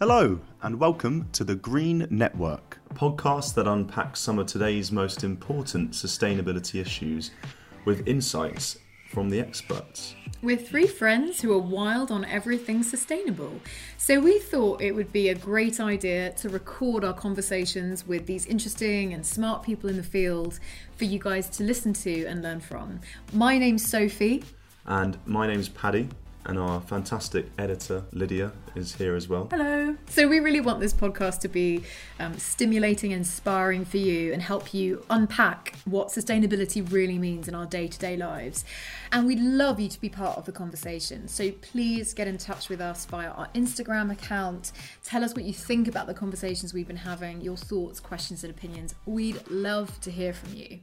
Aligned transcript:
Hello, 0.00 0.38
and 0.62 0.78
welcome 0.78 1.28
to 1.32 1.42
the 1.42 1.56
Green 1.56 2.06
Network. 2.08 2.78
a 2.88 2.94
podcast 2.94 3.54
that 3.54 3.66
unpacks 3.66 4.20
some 4.20 4.38
of 4.38 4.46
today's 4.46 4.92
most 4.92 5.24
important 5.24 5.90
sustainability 5.90 6.80
issues 6.80 7.32
with 7.84 8.06
insights 8.06 8.78
from 9.10 9.28
the 9.28 9.40
experts. 9.40 10.14
We're 10.40 10.56
three 10.56 10.86
friends 10.86 11.40
who 11.40 11.52
are 11.52 11.58
wild 11.58 12.12
on 12.12 12.24
everything 12.26 12.84
sustainable. 12.84 13.60
So 13.96 14.20
we 14.20 14.38
thought 14.38 14.80
it 14.80 14.92
would 14.92 15.10
be 15.10 15.30
a 15.30 15.34
great 15.34 15.80
idea 15.80 16.30
to 16.34 16.48
record 16.48 17.02
our 17.02 17.12
conversations 17.12 18.06
with 18.06 18.24
these 18.24 18.46
interesting 18.46 19.12
and 19.14 19.26
smart 19.26 19.64
people 19.64 19.90
in 19.90 19.96
the 19.96 20.04
field 20.04 20.60
for 20.96 21.06
you 21.06 21.18
guys 21.18 21.50
to 21.50 21.64
listen 21.64 21.92
to 21.94 22.24
and 22.26 22.40
learn 22.40 22.60
from. 22.60 23.00
My 23.32 23.58
name's 23.58 23.84
Sophie. 23.84 24.44
And 24.86 25.18
my 25.26 25.48
name's 25.48 25.68
Paddy, 25.68 26.08
and 26.44 26.58
our 26.58 26.80
fantastic 26.80 27.46
editor 27.58 28.04
Lydia 28.12 28.52
is 28.74 28.94
here 28.94 29.14
as 29.14 29.28
well. 29.28 29.48
Hello. 29.50 29.96
So 30.06 30.28
we 30.28 30.40
really 30.40 30.60
want 30.60 30.80
this 30.80 30.92
podcast 30.92 31.40
to 31.40 31.48
be 31.48 31.84
um, 32.18 32.38
stimulating 32.38 33.10
inspiring 33.10 33.84
for 33.84 33.98
you 33.98 34.32
and 34.32 34.40
help 34.40 34.72
you 34.72 35.04
unpack 35.10 35.74
what 35.84 36.08
sustainability 36.08 36.90
really 36.90 37.18
means 37.18 37.48
in 37.48 37.54
our 37.54 37.66
day-to-day 37.66 38.16
lives. 38.16 38.64
And 39.12 39.26
we'd 39.26 39.40
love 39.40 39.78
you 39.80 39.88
to 39.88 40.00
be 40.00 40.08
part 40.08 40.38
of 40.38 40.46
the 40.46 40.52
conversation. 40.52 41.28
So 41.28 41.50
please 41.50 42.14
get 42.14 42.28
in 42.28 42.38
touch 42.38 42.68
with 42.68 42.80
us 42.80 43.04
via 43.06 43.30
our 43.30 43.48
Instagram 43.54 44.10
account. 44.10 44.72
Tell 45.04 45.24
us 45.24 45.34
what 45.34 45.44
you 45.44 45.52
think 45.52 45.88
about 45.88 46.06
the 46.06 46.14
conversations 46.14 46.72
we've 46.72 46.86
been 46.86 46.96
having, 46.96 47.40
your 47.40 47.56
thoughts, 47.56 48.00
questions, 48.00 48.44
and 48.44 48.50
opinions. 48.50 48.94
We'd 49.06 49.48
love 49.50 50.00
to 50.00 50.10
hear 50.10 50.32
from 50.32 50.54
you. 50.54 50.80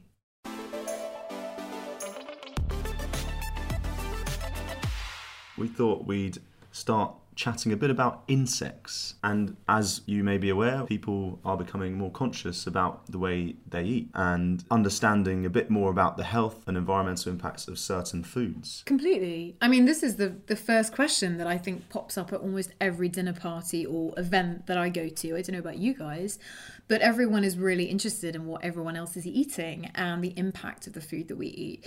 We 5.56 5.68
thought 5.68 6.06
we'd 6.06 6.38
start 6.72 7.14
chatting 7.36 7.70
a 7.70 7.76
bit 7.76 7.90
about 7.90 8.24
insects. 8.26 9.14
And 9.22 9.56
as 9.68 10.00
you 10.06 10.24
may 10.24 10.38
be 10.38 10.48
aware, 10.48 10.84
people 10.84 11.38
are 11.44 11.56
becoming 11.56 11.96
more 11.96 12.10
conscious 12.10 12.66
about 12.66 13.06
the 13.12 13.18
way 13.18 13.56
they 13.68 13.84
eat 13.84 14.08
and 14.14 14.64
understanding 14.70 15.44
a 15.44 15.50
bit 15.50 15.70
more 15.70 15.90
about 15.90 16.16
the 16.16 16.24
health 16.24 16.66
and 16.66 16.76
environmental 16.76 17.30
impacts 17.30 17.68
of 17.68 17.78
certain 17.78 18.24
foods. 18.24 18.82
Completely. 18.86 19.56
I 19.60 19.68
mean, 19.68 19.84
this 19.84 20.02
is 20.02 20.16
the 20.16 20.34
the 20.46 20.56
first 20.56 20.94
question 20.94 21.36
that 21.36 21.46
I 21.46 21.58
think 21.58 21.88
pops 21.90 22.18
up 22.18 22.32
at 22.32 22.40
almost 22.40 22.72
every 22.80 23.08
dinner 23.08 23.34
party 23.34 23.84
or 23.86 24.14
event 24.16 24.66
that 24.66 24.78
I 24.78 24.88
go 24.88 25.08
to. 25.08 25.36
I 25.36 25.42
don't 25.42 25.52
know 25.52 25.58
about 25.58 25.78
you 25.78 25.94
guys, 25.94 26.38
but 26.88 27.02
everyone 27.02 27.44
is 27.44 27.58
really 27.58 27.84
interested 27.84 28.34
in 28.34 28.46
what 28.46 28.64
everyone 28.64 28.96
else 28.96 29.16
is 29.16 29.26
eating 29.26 29.90
and 29.94 30.24
the 30.24 30.32
impact 30.36 30.86
of 30.86 30.94
the 30.94 31.02
food 31.02 31.28
that 31.28 31.36
we 31.36 31.48
eat. 31.48 31.86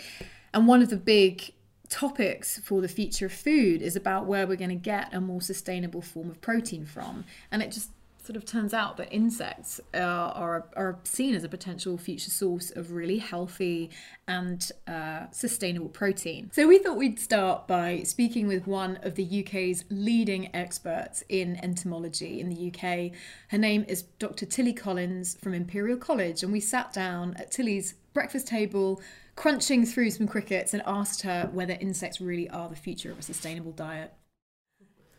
And 0.54 0.68
one 0.68 0.82
of 0.82 0.90
the 0.90 0.98
big 0.98 1.54
topics 1.90 2.60
for 2.60 2.82
the 2.82 2.88
future 2.88 3.26
of 3.26 3.34
food 3.34 3.82
is 3.82 3.96
about 3.96 4.26
where 4.26 4.46
we're 4.46 4.56
going 4.56 4.70
to 4.70 4.76
get 4.76 5.14
a 5.14 5.20
more 5.20 5.42
sustainable 5.42 6.02
form 6.02 6.30
of 6.30 6.40
protein 6.42 6.86
from. 6.86 7.26
And 7.52 7.62
it 7.62 7.72
just 7.72 7.90
sort 8.30 8.38
of 8.38 8.46
turns 8.46 8.76
out 8.76 8.98
that 8.98 9.12
insects 9.12 9.82
are, 9.92 10.64
are 10.76 11.00
seen 11.04 11.34
as 11.34 11.44
a 11.44 11.50
potential 11.50 11.98
future 11.98 12.30
source 12.30 12.70
of 12.70 12.92
really 12.92 13.18
healthy 13.18 13.90
and 14.28 14.72
uh, 14.88 15.26
sustainable 15.32 15.90
protein. 15.90 16.52
So 16.54 16.68
we 16.68 16.78
thought 16.78 16.96
we'd 16.96 17.20
start 17.20 17.68
by 17.68 18.04
speaking 18.04 18.46
with 18.46 18.68
one 18.68 19.00
of 19.02 19.16
the 19.16 19.44
UK's 19.44 19.84
leading 19.90 20.54
experts 20.56 21.24
in 21.28 21.60
entomology 21.64 22.40
in 22.40 22.50
the 22.50 22.68
UK. 22.68 23.18
Her 23.48 23.58
name 23.58 23.84
is 23.88 24.04
Dr. 24.20 24.46
Tilly 24.46 24.74
Collins 24.74 25.36
from 25.42 25.56
Imperial 25.56 25.98
College, 25.98 26.44
and 26.44 26.52
we 26.52 26.60
sat 26.60 26.94
down 26.94 27.34
at 27.40 27.50
Tilly's 27.50 27.96
breakfast 28.14 28.48
table 28.48 29.02
crunching 29.40 29.86
through 29.86 30.12
some 30.12 30.28
crickets 30.28 30.74
and 30.74 30.84
asked 30.86 31.22
her 31.22 31.50
whether 31.54 31.72
insects 31.80 32.20
really 32.20 32.50
are 32.50 32.68
the 32.68 32.76
future 32.76 33.10
of 33.10 33.18
a 33.18 33.22
sustainable 33.22 33.72
diet. 33.72 34.14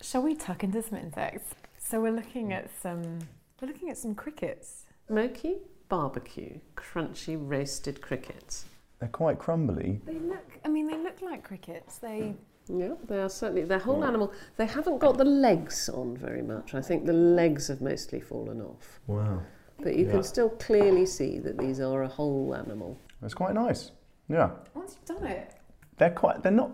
Shall 0.03 0.21
we 0.21 0.35
tuck 0.35 0.63
into 0.63 0.83
some 0.83 0.99
insects? 0.99 1.55
So 1.79 2.03
we're 2.03 2.13
looking 2.13 2.53
at 2.53 2.69
some 2.83 3.21
we're 3.63 3.69
looking 3.69 3.89
at 3.89 3.97
some 3.97 4.15
crickets. 4.15 4.85
Smoky 5.07 5.57
barbecue, 5.89 6.61
crunchy 6.77 7.35
roasted 7.41 8.03
crickets. 8.03 8.67
They're 8.99 9.09
quite 9.09 9.39
crumbly. 9.39 10.03
They 10.05 10.19
look 10.19 10.53
I 10.67 10.69
mean 10.69 10.87
they 10.87 10.99
look 10.99 11.23
like 11.23 11.43
crickets. 11.43 11.97
They 11.97 12.35
Yeah, 12.69 12.97
they 13.09 13.21
are 13.23 13.31
certainly 13.31 13.65
their 13.65 13.79
whole 13.79 14.05
animal. 14.05 14.35
They 14.59 14.67
haven't 14.67 14.99
got 14.99 15.17
the 15.17 15.25
legs 15.25 15.89
on 15.89 16.15
very 16.15 16.43
much. 16.43 16.75
I 16.75 16.83
think 16.83 17.07
the 17.07 17.15
legs 17.15 17.69
have 17.69 17.81
mostly 17.81 18.21
fallen 18.21 18.61
off. 18.61 19.01
Wow. 19.07 19.41
But 19.79 19.97
you 19.97 20.05
Yeah. 20.05 20.13
can 20.13 20.23
still 20.25 20.51
clearly 20.51 21.07
see 21.07 21.39
that 21.39 21.57
these 21.57 21.81
are 21.81 22.03
a 22.03 22.09
whole 22.09 22.55
animal. 22.55 22.99
It's 23.23 23.33
quite 23.33 23.55
nice. 23.55 23.93
Yeah. 24.31 24.51
Once 24.75 24.97
you've 24.97 25.19
done 25.19 25.27
it, 25.29 25.55
They're 25.99 26.11
quite, 26.11 26.43
they're 26.43 26.53
not, 26.53 26.71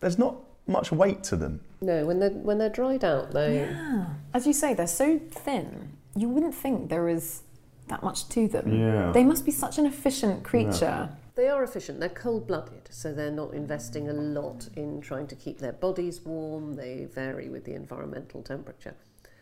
there's 0.00 0.18
not 0.18 0.36
much 0.66 0.92
weight 0.92 1.22
to 1.24 1.36
them. 1.36 1.60
No, 1.80 2.06
when 2.06 2.20
they're 2.20 2.30
when 2.30 2.58
they're 2.58 2.70
dried 2.70 3.04
out, 3.04 3.32
they 3.32 3.56
yeah. 3.60 4.06
As 4.32 4.46
you 4.46 4.52
say, 4.52 4.72
they're 4.74 4.86
so 4.86 5.18
thin. 5.18 5.96
You 6.16 6.28
wouldn't 6.28 6.54
think 6.54 6.88
there 6.88 7.08
is 7.08 7.42
that 7.88 8.02
much 8.02 8.28
to 8.30 8.46
them. 8.46 8.72
Yeah. 8.72 9.10
They 9.12 9.24
must 9.24 9.44
be 9.44 9.50
such 9.50 9.78
an 9.78 9.86
efficient 9.86 10.44
creature. 10.44 11.08
they 11.34 11.48
are 11.48 11.64
efficient. 11.64 11.98
They're 11.98 12.08
cold-blooded, 12.08 12.88
so 12.90 13.12
they're 13.12 13.30
not 13.32 13.52
investing 13.54 14.08
a 14.08 14.12
lot 14.12 14.68
in 14.76 15.00
trying 15.00 15.26
to 15.28 15.34
keep 15.34 15.58
their 15.58 15.72
bodies 15.72 16.20
warm. 16.24 16.74
They 16.74 17.06
vary 17.12 17.48
with 17.48 17.64
the 17.64 17.74
environmental 17.74 18.42
temperature. 18.42 18.94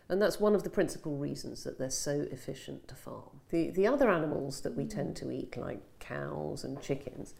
And 0.09 0.21
that's 0.21 0.41
one 0.41 0.55
of 0.57 0.65
the 0.65 0.71
principal 0.71 1.17
reasons 1.17 1.63
that 1.65 1.79
they're 1.79 1.91
so 1.91 2.27
efficient 2.33 2.89
to 2.89 2.95
farm. 2.97 3.41
The, 3.51 3.71
the 3.71 3.87
other 3.87 4.11
animals 4.11 4.63
that 4.63 4.75
we 4.77 4.85
tend 4.87 5.15
to 5.17 5.31
eat, 5.31 5.57
like 5.57 5.83
cows 6.01 6.65
and 6.65 6.81
chickens, 6.81 7.35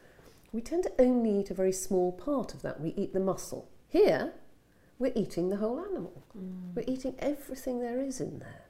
we 0.53 0.61
tend 0.61 0.83
to 0.85 0.93
only 0.99 1.41
eat 1.41 1.51
a 1.51 1.55
very 1.55 1.73
small 1.73 2.13
part 2.13 2.55
of 2.55 2.63
that. 2.63 2.81
We 2.81 2.91
eat 2.97 3.13
the 3.13 3.21
muscle. 3.21 3.69
Here, 3.89 4.33
we're 4.99 5.13
eating 5.15 5.49
the 5.49 5.57
whole 5.57 5.81
animal. 5.81 6.25
Mm. 6.37 6.75
We're 6.75 6.93
eating 6.93 7.15
everything 7.19 7.81
there 7.81 8.01
is 8.01 8.21
in 8.21 8.39
there. 8.39 8.67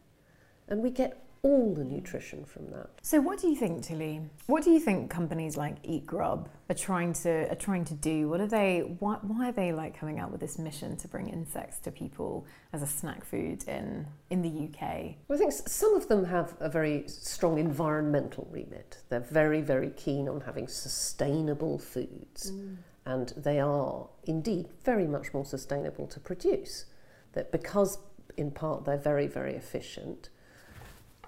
And 0.68 0.82
we 0.82 0.90
get 0.90 1.24
all 1.42 1.72
the 1.74 1.84
nutrition 1.84 2.44
from 2.44 2.70
that. 2.70 2.90
So 3.02 3.20
what 3.20 3.40
do 3.40 3.48
you 3.48 3.56
think, 3.56 3.82
Tilly? 3.82 4.20
What 4.46 4.62
do 4.62 4.70
you 4.70 4.78
think 4.78 5.10
companies 5.10 5.56
like 5.56 5.76
Eat 5.82 6.04
Grub 6.06 6.48
are 6.68 6.74
trying 6.74 7.14
to 7.14 7.50
are 7.50 7.56
trying 7.56 7.84
to 7.86 7.94
do? 7.94 8.28
What 8.28 8.40
are 8.40 8.46
they 8.46 8.80
why, 8.98 9.16
why 9.22 9.48
are 9.48 9.52
they 9.52 9.72
like 9.72 9.98
coming 9.98 10.18
out 10.18 10.30
with 10.30 10.40
this 10.40 10.58
mission 10.58 10.96
to 10.98 11.08
bring 11.08 11.28
insects 11.28 11.78
to 11.80 11.90
people 11.90 12.46
as 12.72 12.82
a 12.82 12.86
snack 12.86 13.24
food 13.24 13.64
in 13.66 14.06
in 14.28 14.42
the 14.42 14.68
UK? 14.68 15.14
Well, 15.28 15.36
I 15.36 15.38
think 15.38 15.52
some 15.52 15.94
of 15.94 16.08
them 16.08 16.24
have 16.26 16.56
a 16.60 16.68
very 16.68 17.04
strong 17.06 17.58
environmental 17.58 18.46
remit. 18.50 18.98
They're 19.08 19.20
very, 19.20 19.62
very 19.62 19.90
keen 19.90 20.28
on 20.28 20.42
having 20.42 20.68
sustainable 20.68 21.78
foods, 21.78 22.52
mm. 22.52 22.76
and 23.06 23.32
they 23.36 23.60
are 23.60 24.08
indeed 24.24 24.68
very 24.84 25.06
much 25.06 25.32
more 25.32 25.44
sustainable 25.44 26.06
to 26.08 26.20
produce. 26.20 26.84
That 27.32 27.52
because, 27.52 27.98
in 28.36 28.50
part, 28.50 28.84
they're 28.84 28.96
very, 28.98 29.28
very 29.28 29.54
efficient, 29.54 30.30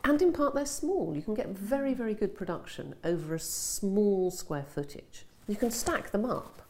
and 0.04 0.20
in 0.20 0.32
part, 0.32 0.54
they're 0.54 0.66
small. 0.66 1.14
You 1.14 1.22
can 1.22 1.34
get 1.34 1.48
very, 1.48 1.94
very 1.94 2.14
good 2.14 2.34
production 2.34 2.94
over 3.04 3.34
a 3.34 3.38
small 3.40 4.30
square 4.30 4.64
footage. 4.64 5.24
You 5.46 5.56
can 5.56 5.70
stack 5.70 6.10
them 6.10 6.24
up 6.24 6.62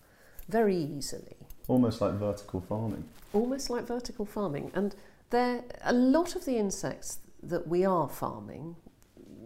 very 0.48 0.76
easily 0.76 1.36
Almost 1.68 2.00
like 2.00 2.14
vertical 2.14 2.60
farming. 2.60 3.04
almost 3.32 3.70
like 3.70 3.86
vertical 3.86 4.24
farming. 4.24 4.70
And 4.74 4.94
there, 5.30 5.62
a 5.84 5.92
lot 5.92 6.34
of 6.36 6.44
the 6.44 6.58
insects 6.58 7.20
that 7.42 7.66
we 7.68 7.84
are 7.84 8.08
farming, 8.08 8.76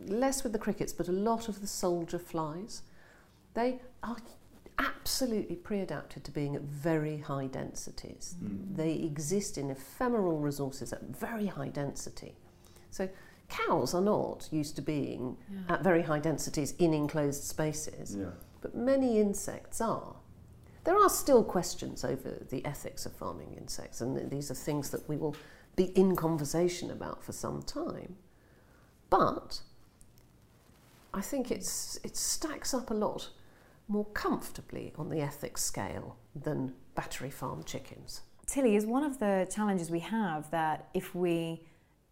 less 0.07 0.43
with 0.43 0.53
the 0.53 0.59
crickets, 0.59 0.93
but 0.93 1.09
a 1.09 1.13
lot 1.13 1.49
of 1.49 1.61
the 1.61 1.67
soldier 1.67 2.19
flies, 2.19 2.83
they 3.55 3.81
are 4.03 4.17
absolutely 4.79 5.57
pre-adapted 5.57 6.25
to 6.25 6.31
being 6.31 6.55
at 6.57 6.63
very 6.63 7.19
high 7.19 7.47
densities. 7.47 8.37
Hmm. 8.41 8.75
They 8.75 8.93
exist 8.95 9.57
in 9.59 9.71
ephemeral 9.71 10.39
resources 10.39 10.93
at 10.93 11.03
very 11.03 11.47
high 11.47 11.69
density. 11.69 12.35
So 12.91 13.09
cows 13.49 13.95
are 13.95 14.01
not 14.03 14.49
used 14.51 14.77
to 14.77 14.83
being 14.83 15.37
at 15.69 15.83
very 15.83 16.03
high 16.03 16.19
densities 16.19 16.73
in 16.79 16.93
enclosed 16.93 17.45
spaces 17.45 18.17
Yeah. 18.17 18.31
but 18.61 18.75
many 18.75 19.21
insects 19.21 19.81
are. 19.81 20.17
There 20.85 20.97
are 20.97 21.09
still 21.11 21.43
questions 21.45 22.05
over 22.05 22.47
the 22.49 22.65
ethics 22.65 23.07
of 23.07 23.13
farming 23.13 23.55
insects, 23.57 24.01
and 24.01 24.31
these 24.31 24.51
are 24.51 24.55
things 24.55 24.91
that 24.91 25.09
we 25.09 25.17
will 25.17 25.35
be 25.75 25.87
in 25.99 26.15
conversation 26.17 26.91
about 26.91 27.23
for 27.25 27.33
some 27.33 27.63
time. 27.63 28.17
But 29.11 29.61
I 31.13 31.21
think 31.21 31.51
it's, 31.51 31.99
it 32.05 32.17
stacks 32.17 32.73
up 32.75 32.91
a 32.91 32.95
lot 32.95 33.31
more 33.89 34.05
comfortably 34.07 34.93
on 34.97 35.09
the 35.09 35.21
ethics 35.21 35.63
scale 35.63 36.17
than 36.35 36.75
battery 36.95 37.31
farm 37.31 37.63
chickens. 37.65 38.23
Tilly, 38.47 38.77
is 38.77 38.87
one 38.87 39.03
of 39.03 39.19
the 39.19 39.49
challenges 39.51 39.91
we 39.91 40.01
have 40.01 40.51
that 40.51 40.89
if 40.95 41.15
we, 41.15 41.63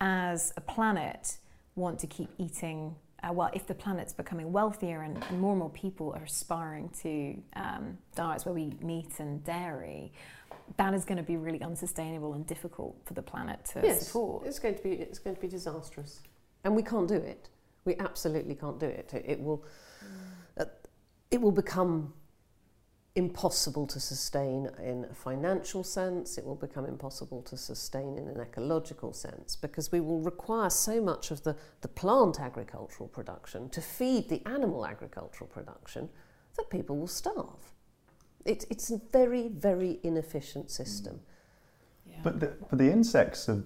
as 0.04 0.52
a 0.58 0.60
planet, 0.60 1.38
want 1.76 1.98
to 1.98 2.06
keep 2.06 2.28
eating, 2.36 2.94
uh, 3.22 3.32
well, 3.32 3.48
if 3.54 3.66
the 3.66 3.74
planet's 3.74 4.12
becoming 4.12 4.52
wealthier 4.52 5.00
and, 5.00 5.16
and 5.30 5.40
more 5.40 5.52
and 5.52 5.60
more 5.60 5.70
people 5.70 6.12
are 6.14 6.24
aspiring 6.24 6.90
to 7.02 7.34
um, 7.56 7.96
diets 8.14 8.44
where 8.44 8.54
we 8.54 8.64
eat 8.64 8.82
meat 8.82 9.18
and 9.18 9.42
dairy, 9.44 10.12
that 10.76 10.92
is 10.92 11.06
going 11.06 11.16
to 11.16 11.22
be 11.22 11.38
really 11.38 11.62
unsustainable 11.62 12.34
and 12.34 12.46
difficult 12.46 12.94
for 13.06 13.14
the 13.14 13.22
planet 13.22 13.64
to 13.64 13.80
yes, 13.82 14.06
support. 14.06 14.46
it's 14.46 14.58
going 14.58 14.74
to 14.74 14.82
be 14.82 14.90
it's 14.92 15.18
going 15.18 15.34
to 15.34 15.40
be 15.40 15.48
disastrous, 15.48 16.20
and 16.64 16.76
we 16.76 16.82
can't 16.82 17.08
do 17.08 17.14
it. 17.14 17.48
We 17.86 17.96
absolutely 17.96 18.54
can't 18.54 18.78
do 18.78 18.86
it. 18.86 19.10
It, 19.14 19.24
it 19.26 19.40
will 19.40 19.64
uh, 20.58 20.66
it 21.30 21.40
will 21.40 21.52
become 21.52 22.12
impossible 23.16 23.86
to 23.86 24.00
sustain 24.00 24.68
in 24.82 25.06
a 25.08 25.14
financial 25.14 25.84
sense, 25.84 26.36
it 26.36 26.44
will 26.44 26.56
become 26.56 26.84
impossible 26.84 27.42
to 27.42 27.56
sustain 27.56 28.18
in 28.18 28.26
an 28.28 28.40
ecological 28.40 29.12
sense 29.12 29.54
because 29.54 29.92
we 29.92 30.00
will 30.00 30.20
require 30.20 30.68
so 30.68 31.00
much 31.00 31.30
of 31.30 31.42
the, 31.44 31.56
the 31.82 31.88
plant 31.88 32.40
agricultural 32.40 33.08
production 33.08 33.68
to 33.68 33.80
feed 33.80 34.28
the 34.28 34.42
animal 34.46 34.84
agricultural 34.84 35.48
production 35.48 36.08
that 36.56 36.68
people 36.70 36.96
will 36.96 37.06
starve. 37.06 37.72
It, 38.44 38.64
it's 38.68 38.90
a 38.90 39.00
very, 39.12 39.48
very 39.48 40.00
inefficient 40.02 40.70
system. 40.70 41.14
Mm. 41.14 42.10
Yeah. 42.10 42.20
But 42.24 42.40
the, 42.40 42.52
but 42.68 42.78
the 42.78 42.90
insects 42.90 43.48
are 43.48 43.62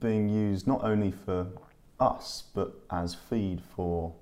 being 0.00 0.28
used 0.28 0.66
not 0.66 0.82
only 0.82 1.12
for 1.12 1.46
us, 2.00 2.44
but 2.54 2.74
as 2.90 3.14
feed 3.14 3.62
for 3.76 4.12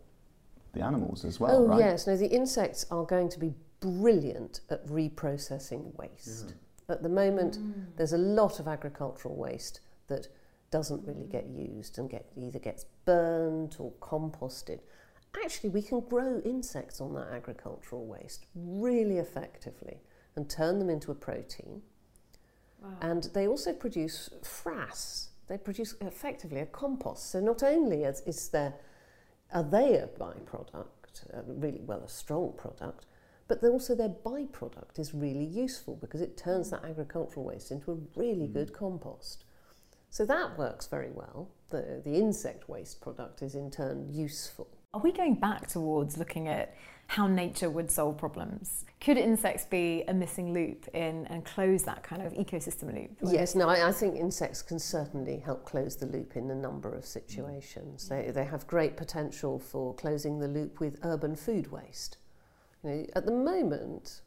the 0.75 0.83
animals 0.83 1.25
as 1.25 1.41
well, 1.41 1.65
oh, 1.65 1.67
right? 1.67 1.79
yes. 1.79 2.07
No, 2.07 2.17
the 2.17 2.27
insects 2.27 2.85
are 2.91 3.05
going 3.05 3.29
to 3.31 3.39
be 3.39 3.55
brilliant 3.83 4.61
at 4.71 4.87
reprocessing 4.87 5.95
waste. 5.99 6.55
At 6.89 7.03
the 7.03 7.09
moment, 7.09 7.59
there's 7.97 8.13
a 8.13 8.19
lot 8.19 8.61
of 8.61 8.69
agricultural 8.69 9.37
waste 9.37 9.81
that 10.09 10.29
doesn't 10.71 11.07
really 11.07 11.27
get 11.27 11.47
used 11.47 11.99
and 11.99 12.09
get 12.09 12.27
either 12.37 12.59
gets 12.59 12.87
burnt 13.05 13.79
or 13.79 13.93
composted. 14.01 14.81
Actually, 15.45 15.71
we 15.71 15.83
can 15.83 16.01
grow 16.01 16.41
insects 16.45 17.01
on 17.01 17.15
that 17.15 17.29
agricultural 17.33 18.07
waste 18.07 18.47
really 18.55 19.19
effectively 19.19 20.01
and 20.37 20.49
turn 20.49 20.79
them 20.79 20.89
into 20.89 21.11
a 21.11 21.15
protein. 21.15 21.83
And 23.01 23.25
they 23.35 23.47
also 23.47 23.73
produce 23.73 24.29
frass. 24.43 25.29
They 25.47 25.59
produce 25.59 25.95
effectively 26.01 26.61
a 26.61 26.67
compost. 26.67 27.31
So 27.31 27.41
not 27.41 27.63
only 27.63 28.05
is, 28.05 28.23
is 28.27 28.49
there 28.49 28.75
are 29.53 29.63
they 29.63 29.97
a 29.97 30.07
byproduct, 30.07 31.35
uh, 31.35 31.43
really 31.47 31.83
well 31.83 32.01
a 32.01 32.09
strong 32.09 32.55
product, 32.57 33.07
but 33.53 33.61
then 33.61 33.73
also 33.73 33.95
their 33.95 34.09
byproduct 34.09 34.99
is 34.99 35.13
really 35.13 35.45
useful 35.45 35.97
because 35.97 36.23
it 36.23 36.39
turns 36.39 36.69
mm. 36.69 36.71
that 36.71 36.89
agricultural 36.89 37.45
waste 37.45 37.71
into 37.71 37.93
a 37.93 37.97
really 38.19 38.47
good 38.47 38.73
mm. 38.73 38.73
compost. 38.73 39.45
So 40.09 40.25
that 40.25 40.57
works 40.57 40.87
very 40.87 41.11
well. 41.13 41.51
The, 41.69 42.01
the 42.03 42.15
insect 42.15 42.71
waste 42.71 43.03
product 43.03 43.43
is 43.43 43.55
in 43.55 43.71
turn 43.71 44.09
useful. 44.11 44.69
Are 44.95 45.03
we 45.03 45.13
going 45.13 45.35
back 45.35 45.67
towards 45.69 46.17
looking 46.17 46.49
at 46.49 46.75
how 47.09 47.27
nature 47.27 47.69
would 47.69 47.91
solve 47.91 48.17
problems? 48.17 48.87
Could 49.03 49.19
insects 49.19 49.67
be 49.67 50.03
a 50.09 50.15
missing 50.15 50.55
loop 50.55 50.89
in 50.95 51.27
and 51.27 51.45
close 51.45 51.83
that 51.83 52.03
kind 52.03 52.23
of 52.23 52.33
ecosystem 52.33 52.95
loop? 52.95 53.11
Yes, 53.23 53.55
no, 53.55 53.69
I, 53.69 53.89
I 53.89 53.93
think 53.93 54.17
insects 54.17 54.63
can 54.63 54.79
certainly 54.79 55.41
help 55.41 55.67
close 55.67 55.97
the 55.97 56.07
loop 56.07 56.37
in 56.37 56.51
a 56.51 56.55
number 56.55 56.95
of 56.95 57.03
mm. 57.03 57.07
situations. 57.07 58.09
They, 58.09 58.31
they 58.31 58.47
have 58.47 58.67
great 58.67 58.97
potential 58.97 59.59
for 59.59 59.95
closing 59.95 60.39
the 60.39 60.49
loop 60.49 60.81
with 60.81 60.99
urban 61.03 61.37
food 61.37 61.71
waste. 61.71 62.17
You 62.83 62.91
know, 62.91 63.07
at 63.15 63.27
the 63.27 63.33
moment, 63.33 64.23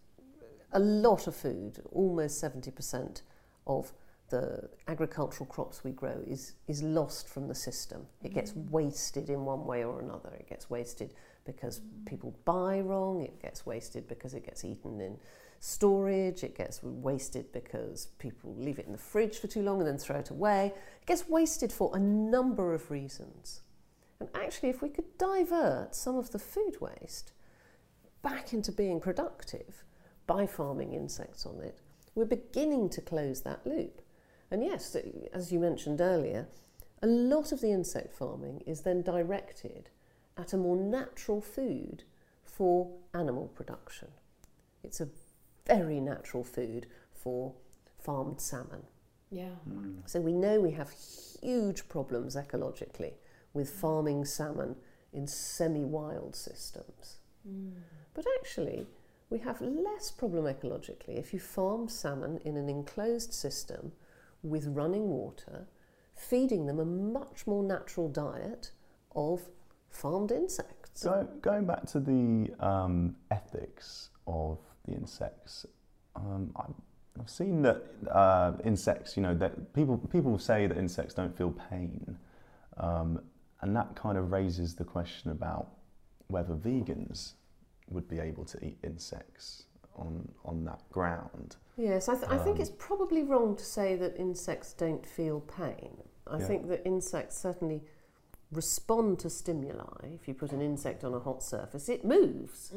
a 0.72 0.80
lot 0.80 1.28
of 1.28 1.36
food, 1.36 1.82
almost 1.92 2.42
70% 2.44 3.22
of 3.68 3.94
the 4.30 4.70
agricultural 4.88 5.46
crops 5.46 5.84
we 5.84 5.92
grow 5.92 6.24
is, 6.26 6.54
is 6.68 6.82
lost 6.82 7.30
from 7.30 7.48
the 7.48 7.56
system. 7.56 8.08
It 8.24 8.34
gets 8.34 8.52
mm. 8.52 8.70
wasted 8.70 9.30
in 9.30 9.46
one 9.46 9.66
way 9.66 9.84
or 9.84 10.00
another. 10.00 10.34
It 10.40 10.50
gets 10.50 10.70
wasted 10.70 11.14
because 11.46 11.80
mm. 11.80 12.06
people 12.06 12.36
buy 12.44 12.80
wrong, 12.82 13.22
it 13.22 13.42
gets 13.42 13.66
wasted 13.66 14.08
because 14.08 14.34
it 14.34 14.46
gets 14.46 14.66
eaten 14.66 15.00
in 15.00 15.18
storage, 15.60 16.44
it 16.44 16.58
gets 16.58 16.82
wasted 16.82 17.52
because 17.52 18.08
people 18.20 18.56
leave 18.58 18.80
it 18.80 18.88
in 18.88 18.92
the 18.92 18.98
fridge 18.98 19.38
for 19.38 19.48
too 19.48 19.62
long 19.62 19.80
and 19.80 19.88
then 19.88 19.98
throw 19.98 20.18
it 20.18 20.30
away. 20.30 20.74
It 21.02 21.06
gets 21.06 21.28
wasted 21.30 21.72
for 21.72 21.96
a 21.96 22.00
number 22.00 22.74
of 22.74 22.90
reasons. 22.90 23.62
And 24.20 24.30
actually, 24.34 24.70
if 24.70 24.82
we 24.82 24.90
could 24.90 25.18
divert 25.18 25.94
some 25.94 26.18
of 26.18 26.32
the 26.32 26.40
food 26.40 26.78
waste 26.80 27.34
back 28.26 28.54
into 28.54 28.72
being 28.72 29.00
productive 29.00 29.84
by 30.26 30.48
farming 30.48 30.94
insects 30.94 31.46
on 31.46 31.62
it, 31.62 31.80
we're 32.16 32.26
beginning 32.26 32.90
to 32.90 33.00
close 33.00 33.42
that 33.42 33.66
loop. 33.68 34.02
And 34.50 34.64
yes, 34.64 34.98
as 35.32 35.52
you 35.52 35.60
mentioned 35.60 36.02
earlier, 36.02 36.48
a 37.04 37.08
lot 37.08 37.52
of 37.52 37.62
the 37.62 37.72
insect 37.72 38.12
farming 38.12 38.64
is 38.66 38.82
then 38.82 39.04
directed 39.04 39.92
at 40.38 40.54
a 40.54 40.58
more 40.58 40.76
natural 40.76 41.40
food 41.40 42.04
for 42.44 42.92
animal 43.14 43.48
production. 43.50 44.08
It's 44.84 45.00
a 45.00 45.10
very 45.68 46.00
natural 46.00 46.44
food 46.44 46.88
for 47.14 47.54
farmed 48.00 48.42
salmon. 48.42 48.84
Yeah. 49.30 49.56
Hmm. 49.68 50.00
So 50.06 50.20
we 50.20 50.34
know 50.34 50.60
we 50.60 50.72
have 50.72 50.90
huge 51.42 51.88
problems 51.90 52.36
ecologically 52.36 53.14
with 53.54 53.70
farming 53.70 54.26
salmon 54.26 54.78
in 55.14 55.28
semi 55.28 55.84
wild 55.84 56.36
systems. 56.36 57.18
Hmm. 57.48 57.70
But 58.16 58.26
actually, 58.40 58.88
we 59.30 59.40
have 59.40 59.62
less 59.62 60.10
problem 60.10 60.46
ecologically 60.46 61.20
if 61.20 61.34
you 61.34 61.40
farm 61.40 61.90
salmon 61.90 62.40
in 62.46 62.56
an 62.58 62.70
enclosed 62.70 63.34
system 63.34 63.92
with 64.42 64.66
running 64.68 65.10
water, 65.10 65.68
feeding 66.16 66.66
them 66.66 66.80
a 66.80 66.86
much 66.86 67.46
more 67.46 67.64
natural 67.64 68.08
diet 68.08 68.72
of 69.16 69.42
farmed 69.90 70.32
insects. 70.32 71.04
Go, 71.04 71.28
going 71.42 71.66
back 71.66 71.86
to 71.88 72.00
the 72.00 72.52
um, 72.60 73.16
ethics 73.32 74.10
of 74.26 74.60
the 74.86 74.94
insects, 74.94 75.66
um, 76.16 76.52
I've 77.20 77.30
seen 77.30 77.62
that 77.64 77.84
uh, 78.10 78.54
insects, 78.64 79.18
you 79.18 79.24
know, 79.24 79.34
that 79.36 79.74
people 79.74 79.98
people 79.98 80.38
say 80.40 80.68
that 80.68 80.78
insects 80.78 81.14
don't 81.14 81.36
feel 81.36 81.52
pain, 81.70 82.18
um, 82.78 83.22
and 83.62 83.76
that 83.76 83.96
kind 83.96 84.18
of 84.18 84.32
raises 84.32 84.76
the 84.76 84.84
question 84.86 85.32
about 85.32 85.68
whether 86.28 86.54
vegans 86.54 87.34
would 87.90 88.08
be 88.08 88.20
able 88.20 88.46
to 88.46 88.66
eat 88.66 88.78
insects 88.84 89.64
on 89.96 90.28
on 90.44 90.64
that 90.66 90.82
ground. 90.92 91.56
Yes, 91.78 92.08
I, 92.10 92.16
th- 92.16 92.30
I 92.30 92.38
think 92.38 92.56
Um, 92.58 92.62
it's 92.62 92.72
probably 92.78 93.24
wrong 93.24 93.56
to 93.58 93.64
say 93.66 93.96
that 93.98 94.16
insects 94.18 94.74
don't 94.74 95.06
feel 95.06 95.42
pain. 95.42 95.98
I 96.28 96.40
Yeah. 96.40 96.48
think 96.48 96.68
that 96.70 96.86
insects 96.86 97.38
certainly 97.38 97.84
respond 98.52 99.20
to 99.20 99.30
stimuli. 99.30 100.08
If 100.14 100.28
you 100.28 100.34
put 100.34 100.52
an 100.54 100.62
insect 100.62 101.04
on 101.04 101.14
a 101.14 101.20
hot 101.20 101.44
surface, 101.44 101.90
it 101.90 102.06
moves. 102.06 102.72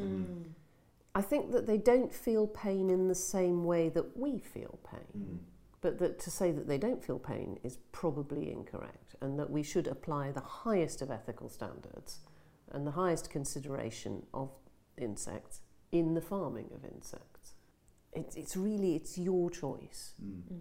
I 1.14 1.22
think 1.22 1.52
that 1.52 1.66
they 1.66 1.78
don't 1.78 2.12
feel 2.12 2.46
pain 2.46 2.90
in 2.90 3.08
the 3.08 3.14
same 3.14 3.64
way 3.64 3.88
that 3.90 4.16
we 4.16 4.38
feel 4.38 4.78
pain. 4.90 5.40
But 5.80 5.98
that 5.98 6.18
to 6.20 6.30
say 6.30 6.50
that 6.50 6.66
they 6.66 6.78
don't 6.78 7.02
feel 7.04 7.20
pain 7.20 7.58
is 7.62 7.78
probably 7.92 8.50
incorrect, 8.50 9.14
and 9.20 9.38
that 9.38 9.50
we 9.50 9.62
should 9.62 9.86
apply 9.86 10.32
the 10.32 10.40
highest 10.40 11.02
of 11.02 11.10
ethical 11.10 11.48
standards 11.48 12.18
and 12.72 12.84
the 12.86 12.90
highest 12.92 13.30
consideration 13.30 14.26
of 14.34 14.50
insects 14.98 15.60
in 15.92 16.14
the 16.14 16.20
farming 16.20 16.70
of 16.74 16.84
insects. 16.84 17.54
It's, 18.12 18.36
it's 18.36 18.56
really 18.56 18.96
it's 18.96 19.18
your 19.18 19.50
choice. 19.50 20.12
Mm. 20.22 20.42
Mm. 20.52 20.60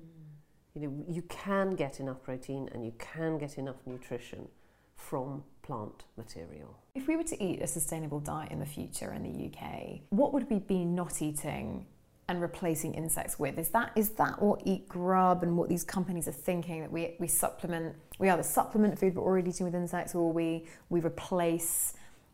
You 0.75 0.87
know, 0.87 1.05
you 1.07 1.21
can 1.23 1.75
get 1.75 1.99
enough 1.99 2.21
protein 2.21 2.69
and 2.73 2.85
you 2.85 2.93
can 2.99 3.37
get 3.37 3.57
enough 3.57 3.77
nutrition 3.85 4.47
from 4.95 5.43
plant 5.61 6.03
material. 6.17 6.77
If 6.95 7.07
we 7.07 7.15
were 7.15 7.23
to 7.23 7.43
eat 7.43 7.61
a 7.61 7.67
sustainable 7.67 8.19
diet 8.19 8.51
in 8.51 8.59
the 8.59 8.65
future 8.65 9.13
in 9.13 9.23
the 9.23 9.47
UK, 9.47 10.01
what 10.09 10.33
would 10.33 10.49
we 10.49 10.59
be 10.59 10.85
not 10.85 11.21
eating 11.21 11.85
and 12.29 12.41
replacing 12.41 12.93
insects 12.93 13.39
with? 13.39 13.57
Is 13.57 13.69
that 13.69 13.91
is 13.95 14.09
that 14.11 14.41
what 14.41 14.61
Eat 14.65 14.87
Grub 14.89 15.43
and 15.43 15.57
what 15.57 15.69
these 15.69 15.83
companies 15.83 16.27
are 16.27 16.33
thinking 16.33 16.81
that 16.81 16.91
we, 16.91 17.15
we 17.19 17.27
supplement 17.27 17.95
we 18.19 18.29
either 18.29 18.43
supplement 18.43 18.99
food 18.99 19.15
but 19.15 19.21
already 19.21 19.49
eating 19.49 19.65
with 19.65 19.75
insects 19.75 20.13
or 20.13 20.31
we 20.31 20.65
we 20.89 20.99
replace 20.99 21.93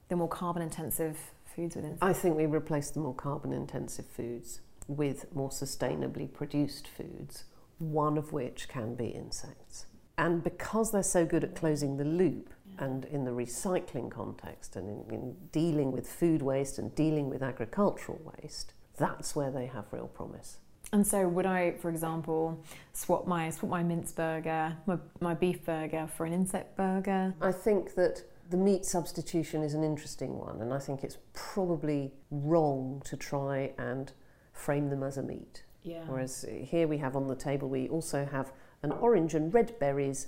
the 0.10 0.15
more 0.15 0.27
carbon 0.27 0.62
intensive 0.62 1.17
foods 1.55 1.75
with 1.75 1.86
insects? 1.86 2.03
I 2.03 2.13
think 2.13 2.36
we 2.36 2.45
replace 2.45 2.89
the 2.89 3.00
more 3.00 3.13
carbon 3.13 3.53
intensive 3.53 4.05
foods 4.05 4.62
with 4.88 5.33
more 5.33 5.50
sustainably 5.50 6.31
produced 6.31 6.88
foods, 6.88 7.45
one 7.79 8.17
of 8.17 8.33
which 8.33 8.67
can 8.67 8.95
be 8.95 9.07
insects. 9.07 9.86
And 10.17 10.43
because 10.43 10.91
they're 10.91 11.03
so 11.03 11.25
good 11.25 11.43
at 11.43 11.55
closing 11.55 11.98
the 11.98 12.05
loop 12.05 12.50
and 12.77 13.05
in 13.05 13.25
the 13.25 13.31
recycling 13.31 14.12
context 14.12 14.75
and 14.75 14.88
in, 14.88 15.13
in 15.13 15.36
dealing 15.51 15.91
with 15.91 16.07
food 16.07 16.41
waste 16.41 16.77
and 16.77 16.93
dealing 16.95 17.29
with 17.29 17.41
agricultural 17.41 18.19
waste, 18.24 18.74
that's 18.98 19.36
where 19.36 19.51
they 19.51 19.65
have 19.67 19.86
real 19.91 20.07
promise. 20.07 20.57
And 20.91 21.05
so, 21.05 21.27
would 21.27 21.48
I, 21.48 21.72
for 21.79 21.89
example, 21.89 22.63
swap 22.93 23.25
my 23.25 23.50
swap 23.50 23.72
my 23.72 23.81
mince 23.81 24.12
burger, 24.12 24.77
my, 24.86 24.98
my 25.22 25.33
beef 25.33 25.65
burger 25.65 26.07
for 26.15 26.25
an 26.27 26.33
insect 26.33 26.77
burger? 26.77 27.33
I 27.41 27.51
think 27.51 27.95
that 27.95 28.22
the 28.53 28.57
meat 28.60 28.86
substitution 28.86 29.63
is 29.63 29.74
an 29.74 29.83
interesting 29.83 30.38
one, 30.38 30.62
and 30.62 30.72
I 30.72 30.77
think 30.77 31.03
it's 31.03 31.17
probably 31.33 32.12
wrong 32.29 33.01
to 33.05 33.17
try 33.17 33.72
and 33.79 34.12
frame 34.51 34.91
them 34.91 35.01
as 35.01 35.17
a 35.17 35.24
meat. 35.24 35.63
Yeah. 35.81 36.03
Whereas 36.05 36.45
here 36.48 36.88
we 36.88 37.00
have 37.00 37.15
on 37.15 37.27
the 37.27 37.36
table, 37.36 37.67
we 37.67 37.89
also 37.89 38.25
have 38.31 38.53
an 38.83 38.91
orange 38.91 39.33
and 39.33 39.51
red 39.51 39.79
berries 39.79 40.27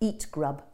eat 0.00 0.26
grub 0.30 0.64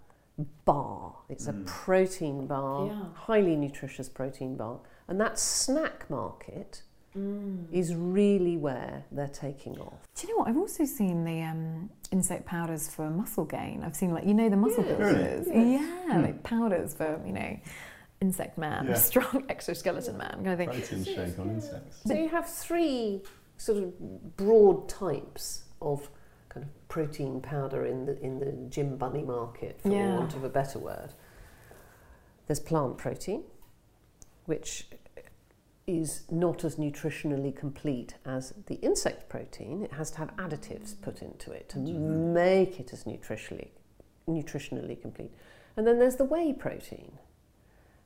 bar. 0.64 1.14
It's 1.28 1.46
a 1.46 1.52
mm. 1.52 1.64
protein 1.66 2.48
bar, 2.48 2.88
Yeah. 2.88 3.04
highly 3.14 3.54
nutritious 3.54 4.08
protein 4.08 4.56
bar, 4.56 4.80
and 5.06 5.20
that 5.20 5.38
snack 5.38 6.10
market 6.10 6.82
Mm. 7.16 7.66
is 7.72 7.94
really 7.94 8.56
where 8.56 9.04
they're 9.12 9.28
taking 9.28 9.78
off. 9.78 10.08
Do 10.14 10.26
you 10.26 10.32
know 10.32 10.38
what? 10.40 10.48
I've 10.48 10.56
also 10.56 10.86
seen 10.86 11.24
the 11.24 11.42
um, 11.42 11.90
insect 12.10 12.46
powders 12.46 12.88
for 12.88 13.10
muscle 13.10 13.44
gain. 13.44 13.82
I've 13.84 13.94
seen 13.94 14.14
like 14.14 14.24
you 14.24 14.32
know 14.32 14.48
the 14.48 14.56
muscle 14.56 14.82
Yes. 14.82 14.96
builders, 14.96 15.46
Really? 15.48 15.72
yeah, 15.74 16.20
like 16.22 16.42
powders 16.42 16.94
for 16.94 17.20
you 17.26 17.32
know 17.34 17.58
insect 18.22 18.56
man, 18.56 18.86
Yeah. 18.86 18.94
strong 18.94 19.44
exoskeleton 19.50 20.16
man 20.16 20.36
kind 20.36 20.48
of 20.48 20.56
thing. 20.58 20.68
Protein 20.70 21.04
shake 21.04 21.38
on 21.38 21.50
insects. 21.50 22.00
So 22.06 22.14
you 22.14 22.28
have 22.30 22.48
three 22.48 23.20
sort 23.58 23.82
of 23.82 24.36
broad 24.38 24.88
types 24.88 25.64
of 25.82 26.08
kind 26.48 26.64
of 26.64 26.88
protein 26.88 27.42
powder 27.42 27.84
in 27.84 28.06
the 28.06 28.18
in 28.22 28.38
the 28.38 28.52
gym 28.70 28.96
bunny 28.96 29.22
market, 29.22 29.82
for 29.82 29.88
Yeah. 29.90 30.16
want 30.16 30.34
of 30.34 30.44
a 30.44 30.48
better 30.48 30.78
word. 30.78 31.12
There's 32.46 32.58
plant 32.60 32.96
protein, 32.96 33.42
which 34.46 34.88
is 35.86 36.22
not 36.30 36.64
as 36.64 36.76
nutritionally 36.76 37.54
complete 37.54 38.14
as 38.24 38.54
the 38.66 38.76
insect 38.76 39.28
protein. 39.28 39.82
It 39.82 39.92
has 39.92 40.10
to 40.12 40.18
have 40.18 40.36
additives 40.36 41.00
put 41.00 41.22
into 41.22 41.50
it 41.50 41.68
to 41.70 41.78
mm-hmm. 41.78 42.32
make 42.32 42.78
it 42.78 42.92
as 42.92 43.04
nutritionally 43.04 43.68
nutritionally 44.28 45.00
complete. 45.00 45.32
And 45.76 45.86
then 45.86 45.98
there's 45.98 46.16
the 46.16 46.24
whey 46.24 46.52
protein. 46.52 47.18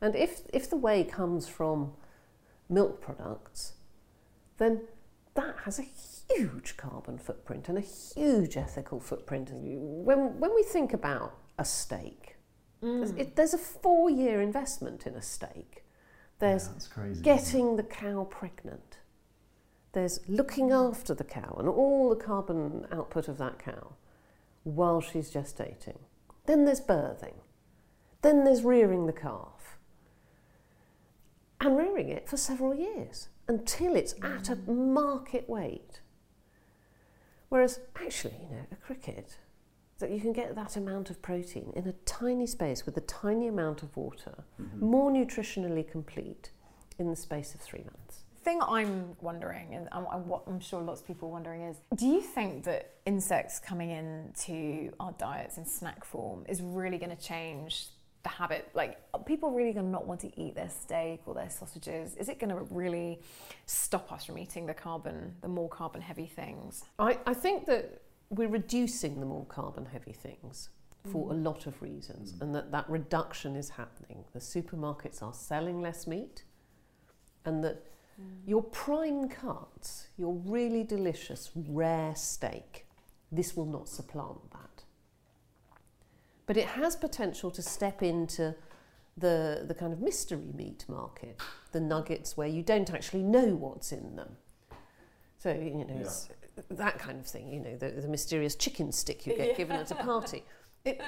And 0.00 0.14
if 0.14 0.42
if 0.52 0.70
the 0.70 0.76
whey 0.76 1.04
comes 1.04 1.48
from 1.48 1.92
milk 2.68 3.00
products, 3.00 3.74
then 4.58 4.82
that 5.34 5.56
has 5.64 5.78
a 5.78 5.86
huge 6.34 6.76
carbon 6.76 7.18
footprint 7.18 7.68
and 7.68 7.78
a 7.78 7.82
huge 7.82 8.56
ethical 8.56 8.98
footprint. 8.98 9.50
When, 9.52 10.40
when 10.40 10.54
we 10.54 10.62
think 10.62 10.92
about 10.92 11.36
a 11.58 11.64
steak, 11.64 12.36
there's, 12.80 13.12
mm. 13.12 13.18
it, 13.18 13.36
there's 13.36 13.54
a 13.54 13.58
four 13.58 14.10
year 14.10 14.40
investment 14.40 15.06
in 15.06 15.14
a 15.14 15.22
steak. 15.22 15.84
There's 16.38 16.68
that's 16.68 16.88
crazy. 16.88 17.22
getting 17.22 17.76
the 17.76 17.82
cow 17.82 18.24
pregnant. 18.24 18.98
There's 19.92 20.20
looking 20.28 20.72
after 20.72 21.14
the 21.14 21.24
cow 21.24 21.56
and 21.58 21.68
all 21.68 22.10
the 22.10 22.22
carbon 22.22 22.86
output 22.92 23.28
of 23.28 23.38
that 23.38 23.58
cow 23.58 23.94
while 24.64 25.00
she's 25.00 25.30
gestating. 25.30 25.98
Then 26.44 26.64
there's 26.64 26.80
birthing. 26.80 27.34
Then 28.22 28.44
there's 28.44 28.62
rearing 28.62 29.06
the 29.06 29.12
calf. 29.12 29.78
And 31.60 31.76
rearing 31.76 32.10
it 32.10 32.28
for 32.28 32.36
several 32.36 32.74
years 32.74 33.28
until 33.48 33.96
it's 33.96 34.14
at 34.22 34.48
a 34.50 34.56
market 34.56 35.48
weight. 35.48 36.00
Whereas 37.48 37.80
actually, 37.94 38.34
you 38.42 38.56
know, 38.56 38.66
a 38.70 38.76
cricket, 38.76 39.38
that 39.98 40.10
you 40.10 40.20
can 40.20 40.32
get 40.32 40.54
that 40.54 40.76
amount 40.76 41.10
of 41.10 41.20
protein 41.22 41.72
in 41.74 41.86
a 41.86 41.92
tiny 42.04 42.46
space 42.46 42.84
with 42.84 42.96
a 42.96 43.02
tiny 43.02 43.48
amount 43.48 43.82
of 43.82 43.96
water, 43.96 44.44
mm-hmm. 44.60 44.84
more 44.84 45.10
nutritionally 45.10 45.88
complete 45.88 46.50
in 46.98 47.08
the 47.08 47.16
space 47.16 47.54
of 47.54 47.60
three 47.60 47.84
months. 47.84 48.24
thing 48.42 48.60
I'm 48.62 49.16
wondering, 49.20 49.74
and 49.74 49.88
I'm, 49.92 50.06
I'm, 50.06 50.28
what 50.28 50.42
I'm 50.46 50.60
sure 50.60 50.80
lots 50.80 51.00
of 51.00 51.06
people 51.06 51.28
are 51.28 51.32
wondering, 51.32 51.62
is 51.62 51.78
do 51.96 52.06
you 52.06 52.20
think 52.20 52.64
that 52.64 52.94
insects 53.04 53.58
coming 53.58 53.90
into 53.90 54.92
our 55.00 55.12
diets 55.12 55.56
in 55.58 55.64
snack 55.64 56.04
form 56.04 56.44
is 56.48 56.60
really 56.62 56.98
going 56.98 57.14
to 57.14 57.22
change 57.22 57.88
the 58.22 58.28
habit? 58.28 58.68
Like, 58.74 59.00
are 59.14 59.20
people 59.20 59.52
really 59.52 59.72
going 59.72 59.86
to 59.86 59.90
not 59.90 60.06
want 60.06 60.20
to 60.20 60.40
eat 60.40 60.54
their 60.54 60.68
steak 60.68 61.22
or 61.26 61.34
their 61.34 61.50
sausages? 61.50 62.14
Is 62.16 62.28
it 62.28 62.38
going 62.38 62.50
to 62.50 62.66
really 62.70 63.20
stop 63.66 64.12
us 64.12 64.24
from 64.24 64.38
eating 64.38 64.66
the 64.66 64.74
carbon, 64.74 65.34
the 65.42 65.48
more 65.48 65.68
carbon 65.68 66.00
heavy 66.00 66.26
things? 66.26 66.84
I, 66.98 67.18
I 67.26 67.34
think 67.34 67.66
that 67.66 68.02
we're 68.30 68.48
reducing 68.48 69.20
the 69.20 69.26
more 69.26 69.44
carbon 69.46 69.86
heavy 69.86 70.12
things 70.12 70.70
for 71.04 71.28
mm. 71.28 71.30
a 71.30 71.34
lot 71.34 71.66
of 71.66 71.80
reasons, 71.80 72.32
mm. 72.32 72.40
and 72.42 72.54
that 72.54 72.72
that 72.72 72.88
reduction 72.88 73.56
is 73.56 73.70
happening. 73.70 74.24
The 74.32 74.40
supermarkets 74.40 75.22
are 75.22 75.32
selling 75.32 75.80
less 75.80 76.06
meat, 76.06 76.44
and 77.44 77.62
that 77.62 77.84
mm. 78.20 78.24
your 78.46 78.62
prime 78.62 79.28
cuts, 79.28 80.08
your 80.16 80.34
really 80.44 80.82
delicious 80.82 81.50
rare 81.54 82.14
steak, 82.14 82.86
this 83.30 83.56
will 83.56 83.66
not 83.66 83.88
supplant 83.88 84.50
that. 84.50 84.84
But 86.46 86.56
it 86.56 86.66
has 86.66 86.96
potential 86.96 87.50
to 87.50 87.62
step 87.62 88.02
into 88.02 88.54
the, 89.16 89.64
the 89.66 89.74
kind 89.74 89.92
of 89.92 90.00
mystery 90.00 90.52
meat 90.54 90.84
market, 90.88 91.40
the 91.72 91.80
nuggets 91.80 92.36
where 92.36 92.46
you 92.46 92.62
don't 92.62 92.92
actually 92.92 93.22
know 93.22 93.46
what's 93.46 93.92
in 93.92 94.16
them. 94.16 94.36
So, 95.38 95.52
you 95.52 95.84
know, 95.84 95.96
it's 96.00 96.28
that 96.70 96.98
kind 96.98 97.18
of 97.18 97.26
thing, 97.26 97.52
you 97.52 97.60
know, 97.60 97.76
the, 97.76 97.90
the 97.90 98.08
mysterious 98.08 98.54
chicken 98.54 98.92
stick 98.92 99.26
you 99.26 99.36
get 99.36 99.56
given 99.56 99.76
at 99.76 99.90
a 99.90 99.94
party. 99.94 100.44
It, 100.84 101.02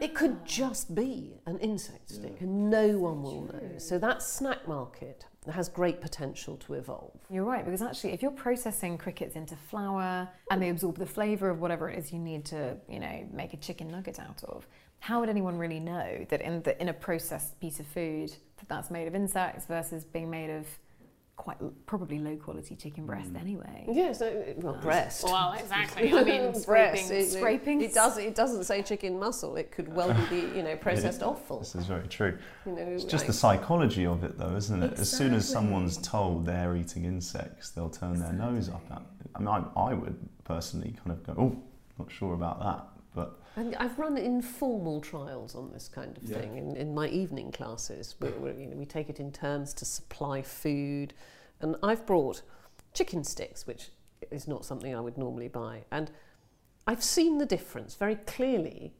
it 0.00 0.14
could 0.14 0.44
just 0.46 0.94
be 0.94 1.40
an 1.46 1.58
insect 1.58 2.10
stick 2.10 2.40
and 2.40 2.70
no 2.70 2.98
one 2.98 3.20
will 3.20 3.42
know. 3.42 3.78
So 3.78 3.98
that 3.98 4.22
snack 4.22 4.68
market 4.68 5.24
has 5.50 5.68
great 5.68 6.00
potential 6.00 6.56
to 6.58 6.74
evolve. 6.74 7.18
You're 7.30 7.44
right, 7.44 7.64
because 7.64 7.82
actually, 7.82 8.12
if 8.12 8.22
you're 8.22 8.30
processing 8.30 8.96
crickets 8.98 9.34
into 9.34 9.56
flour 9.56 10.28
and 10.50 10.62
they 10.62 10.68
absorb 10.68 10.98
the 10.98 11.06
flavour 11.06 11.50
of 11.50 11.60
whatever 11.60 11.88
it 11.90 11.98
is 11.98 12.12
you 12.12 12.18
need 12.18 12.44
to, 12.46 12.76
you 12.88 13.00
know, 13.00 13.26
make 13.32 13.54
a 13.54 13.56
chicken 13.56 13.88
nugget 13.88 14.20
out 14.20 14.42
of, 14.44 14.66
how 15.00 15.20
would 15.20 15.28
anyone 15.28 15.58
really 15.58 15.80
know 15.80 16.24
that 16.28 16.40
in 16.40 16.62
the 16.62 16.80
in 16.80 16.88
a 16.88 16.92
processed 16.92 17.58
piece 17.60 17.80
of 17.80 17.86
food 17.86 18.30
that 18.58 18.68
that's 18.68 18.90
made 18.90 19.06
of 19.06 19.14
insects 19.14 19.66
versus 19.66 20.04
being 20.04 20.30
made 20.30 20.50
of 20.50 20.66
quite 21.36 21.58
probably 21.86 22.18
low 22.18 22.34
quality 22.36 22.74
chicken 22.74 23.06
breast 23.06 23.30
anyway? 23.38 23.84
Yeah, 23.88 24.12
uh, 24.20 24.54
well, 24.56 24.78
breast. 24.82 25.22
Well, 25.24 25.52
exactly. 25.52 26.12
I 26.12 26.24
mean, 26.24 26.42
Breast, 26.52 26.62
scraping, 26.62 27.10
it- 27.12 27.30
scraping. 27.30 27.80
It 27.82 27.94
does. 27.94 28.18
It 28.18 28.34
doesn't 28.34 28.64
say 28.64 28.82
chicken 28.82 29.18
muscle. 29.18 29.56
It 29.56 29.70
could 29.70 29.94
well 29.94 30.12
be 30.14 30.40
the 30.40 30.56
you 30.56 30.62
know 30.62 30.76
processed 30.80 31.22
offal. 31.22 31.58
This 31.60 31.74
is 31.74 31.86
very 31.86 32.08
true. 32.08 32.38
You 32.64 32.72
know, 32.72 32.82
It's 32.82 33.04
just 33.04 33.22
like- 33.22 33.26
the 33.28 33.32
psychology 33.34 34.06
of 34.06 34.24
it, 34.24 34.38
though, 34.38 34.56
isn't 34.56 34.82
it? 34.82 34.98
As 34.98 35.10
soon 35.10 35.34
as 35.34 35.48
someone's 35.48 35.98
told 35.98 36.46
they're 36.46 36.74
eating 36.76 37.04
insects, 37.04 37.70
they'll 37.70 37.90
turn 37.90 38.18
their 38.18 38.32
nose 38.32 38.68
up 38.68 38.82
at 38.90 38.98
it. 38.98 39.30
I 39.34 39.38
mean, 39.40 39.48
I, 39.48 39.62
I 39.76 39.92
would 39.92 40.16
personally 40.44 40.94
kind 41.04 41.10
of 41.10 41.22
go, 41.26 41.34
oh, 41.38 41.62
not 41.98 42.10
sure 42.10 42.32
about 42.34 42.60
that. 42.60 42.86
But 43.56 43.64
And 43.64 43.76
I've 43.76 43.98
run 43.98 44.16
informal 44.18 45.00
trials 45.00 45.54
on 45.54 45.72
this 45.72 45.88
kind 45.88 46.16
of 46.16 46.22
Yeah. 46.22 46.38
thing 46.38 46.56
in, 46.58 46.76
in 46.76 46.94
my 46.94 47.08
evening 47.08 47.50
classes, 47.50 48.14
where, 48.18 48.30
where 48.32 48.52
you 48.52 48.66
know, 48.66 48.76
we 48.76 48.84
take 48.86 49.08
it 49.08 49.18
in 49.18 49.32
turns 49.32 49.72
to 49.74 49.84
supply 49.84 50.42
food. 50.42 51.14
And 51.60 51.74
I've 51.82 52.06
brought 52.06 52.42
chicken 52.92 53.24
sticks, 53.24 53.66
which 53.66 53.90
is 54.30 54.46
not 54.46 54.64
something 54.64 54.94
I 54.94 55.00
would 55.00 55.16
normally 55.18 55.48
buy. 55.48 55.84
And 55.90 56.10
I've 56.86 57.02
seen 57.02 57.38
the 57.38 57.46
difference 57.46 57.94
very 57.94 58.16
clearly 58.16 58.92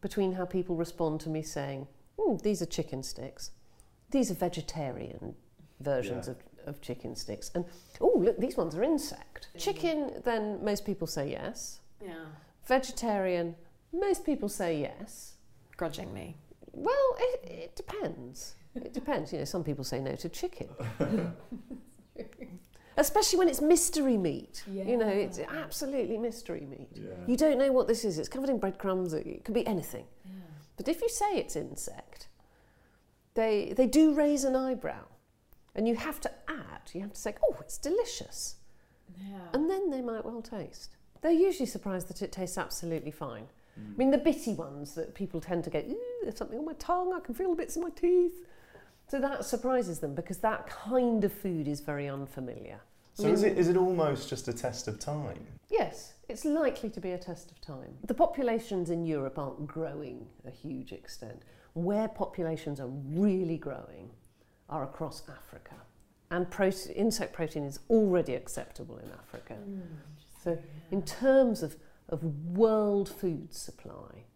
between 0.00 0.32
how 0.32 0.44
people 0.44 0.74
respond 0.74 1.20
to 1.20 1.28
me 1.30 1.42
saying, 1.42 1.86
"Hmm, 2.18 2.36
these 2.38 2.60
are 2.60 2.66
chicken 2.66 3.04
sticks, 3.04 3.52
these 4.10 4.30
are 4.32 4.34
vegetarian 4.34 5.36
versions 5.80 6.26
Yeah. 6.26 6.32
of, 6.32 6.38
of 6.66 6.80
chicken 6.80 7.14
sticks. 7.14 7.52
And 7.54 7.64
oh, 8.00 8.12
look, 8.18 8.36
these 8.38 8.56
ones 8.56 8.74
are 8.74 8.82
insect. 8.82 9.48
Chicken, 9.56 10.20
then 10.24 10.62
most 10.64 10.84
people 10.84 11.06
say 11.06 11.30
yes. 11.30 11.78
yeah, 12.04 12.26
Vegetarian, 12.66 13.54
most 13.92 14.24
people 14.24 14.48
say 14.48 14.80
yes. 14.80 15.34
grudgingly. 15.76 16.36
Well, 16.72 17.16
it, 17.18 17.50
it 17.50 17.76
depends. 17.76 18.54
It 18.74 18.92
depends. 18.94 19.32
You 19.32 19.40
know, 19.40 19.44
some 19.44 19.62
people 19.64 19.84
say 19.84 20.00
no 20.00 20.16
to 20.16 20.28
chicken. 20.28 20.68
Especially 22.96 23.38
when 23.38 23.48
it's 23.48 23.60
mystery 23.60 24.16
meat. 24.16 24.64
You 24.70 24.96
know, 24.96 25.08
it's 25.08 25.38
absolutely 25.38 26.18
mystery 26.18 26.66
meat. 26.68 27.02
You 27.26 27.36
don't 27.36 27.58
know 27.58 27.72
what 27.72 27.88
this 27.88 28.04
is. 28.04 28.18
It's 28.18 28.28
covered 28.28 28.50
in 28.50 28.58
breadcrumbs. 28.58 29.12
It 29.14 29.44
could 29.44 29.54
be 29.54 29.66
anything. 29.66 30.04
But 30.76 30.88
if 30.88 31.00
you 31.02 31.08
say 31.08 31.36
it's 31.36 31.56
insect, 31.56 32.28
they, 33.34 33.72
they 33.76 33.86
do 33.86 34.14
raise 34.14 34.44
an 34.44 34.56
eyebrow. 34.56 35.04
And 35.74 35.88
you 35.88 35.96
have 35.96 36.20
to 36.20 36.30
add, 36.48 36.90
you 36.92 37.00
have 37.00 37.14
to 37.14 37.20
say, 37.20 37.34
oh, 37.42 37.56
it's 37.60 37.78
delicious. 37.78 38.56
And 39.52 39.70
then 39.70 39.90
they 39.90 40.02
might 40.02 40.24
well 40.24 40.42
taste. 40.42 40.96
They're 41.22 41.30
usually 41.30 41.66
surprised 41.66 42.08
that 42.08 42.20
it 42.20 42.32
tastes 42.32 42.58
absolutely 42.58 43.10
fine. 43.10 43.46
Mm. 43.78 43.94
I 43.94 43.96
mean, 43.96 44.10
the 44.10 44.18
bitty 44.18 44.54
ones 44.54 44.94
that 44.94 45.14
people 45.14 45.40
tend 45.40 45.64
to 45.64 45.70
go, 45.70 45.78
ooh, 45.78 46.20
there's 46.22 46.36
something 46.36 46.58
on 46.58 46.64
my 46.64 46.74
tongue, 46.74 47.12
I 47.14 47.20
can 47.20 47.34
feel 47.34 47.50
the 47.50 47.56
bits 47.56 47.76
in 47.76 47.82
my 47.82 47.90
teeth. 47.90 48.44
So 49.08 49.20
that 49.20 49.44
surprises 49.44 49.98
them 49.98 50.14
because 50.14 50.38
that 50.38 50.66
kind 50.66 51.22
of 51.24 51.32
food 51.32 51.68
is 51.68 51.80
very 51.80 52.08
unfamiliar. 52.08 52.80
so 53.14 53.28
is 53.28 53.42
it, 53.42 53.58
is 53.58 53.68
it 53.68 53.76
almost 53.76 54.28
just 54.28 54.48
a 54.48 54.52
test 54.52 54.88
of 54.88 54.98
time? 54.98 55.46
Yes, 55.70 56.14
it's 56.28 56.44
likely 56.44 56.88
to 56.90 57.00
be 57.00 57.10
a 57.10 57.18
test 57.18 57.50
of 57.50 57.60
time. 57.60 57.94
The 58.04 58.14
populations 58.14 58.90
in 58.90 59.04
Europe 59.04 59.38
aren't 59.38 59.66
growing 59.66 60.26
a 60.46 60.50
huge 60.50 60.92
extent. 60.92 61.42
Where 61.74 62.08
populations 62.08 62.80
are 62.80 62.88
really 62.88 63.58
growing 63.58 64.10
are 64.68 64.84
across 64.84 65.22
Africa. 65.28 65.74
And 66.30 66.50
prote- 66.50 66.94
insect 66.96 67.34
protein 67.34 67.64
is 67.64 67.80
already 67.90 68.34
acceptable 68.34 68.96
in 68.98 69.10
Africa. 69.12 69.54
Mm, 69.54 69.82
so, 70.42 70.58
in 70.90 71.02
terms 71.02 71.62
of, 71.62 71.76
of 72.12 72.22
world 72.56 73.08
food 73.08 73.52
supply, 73.52 74.26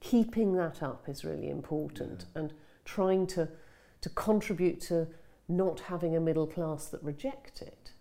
keeping 0.00 0.54
that 0.54 0.82
up 0.82 1.08
is 1.08 1.24
really 1.24 1.48
important 1.48 2.24
and 2.34 2.52
trying 2.84 3.26
to, 3.28 3.48
to 4.00 4.08
contribute 4.10 4.80
to 4.80 5.06
not 5.48 5.80
having 5.80 6.16
a 6.16 6.20
middle 6.20 6.46
class 6.46 6.86
that 6.86 7.02
reject 7.02 7.62
it 7.62 7.92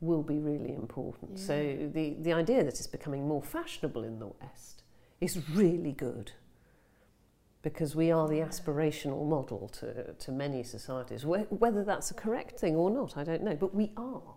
will 0.00 0.22
be 0.22 0.38
really 0.38 0.74
important. 0.74 1.38
So 1.38 1.90
the, 1.92 2.16
the 2.20 2.32
idea 2.32 2.64
that 2.64 2.74
it's 2.74 2.86
becoming 2.86 3.28
more 3.28 3.42
fashionable 3.42 4.02
in 4.04 4.18
the 4.18 4.28
West 4.40 4.82
is 5.20 5.40
really 5.50 5.92
good 5.92 6.32
because 7.62 7.94
we 7.94 8.10
are 8.10 8.26
the 8.26 8.40
aspirational 8.40 9.26
model 9.28 9.68
to, 9.68 10.12
to 10.14 10.32
many 10.32 10.64
societies. 10.64 11.22
Wh- 11.22 11.50
Whether 11.52 11.84
that's 11.84 12.10
a 12.10 12.14
correct 12.14 12.58
thing 12.58 12.74
or 12.74 12.90
not, 12.90 13.16
I 13.16 13.22
don't 13.22 13.42
know, 13.42 13.54
but 13.54 13.74
we 13.74 13.92
are. 13.96 14.34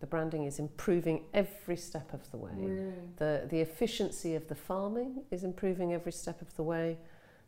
The 0.00 0.06
branding 0.06 0.44
is 0.44 0.58
improving 0.58 1.24
every 1.34 1.76
step 1.76 2.12
of 2.12 2.30
the 2.30 2.36
way. 2.36 2.52
The, 3.16 3.46
the 3.48 3.60
efficiency 3.60 4.34
of 4.34 4.48
the 4.48 4.54
farming 4.54 5.22
is 5.30 5.44
improving 5.44 5.92
every 5.92 6.12
step 6.12 6.40
of 6.42 6.54
the 6.56 6.62
way. 6.62 6.98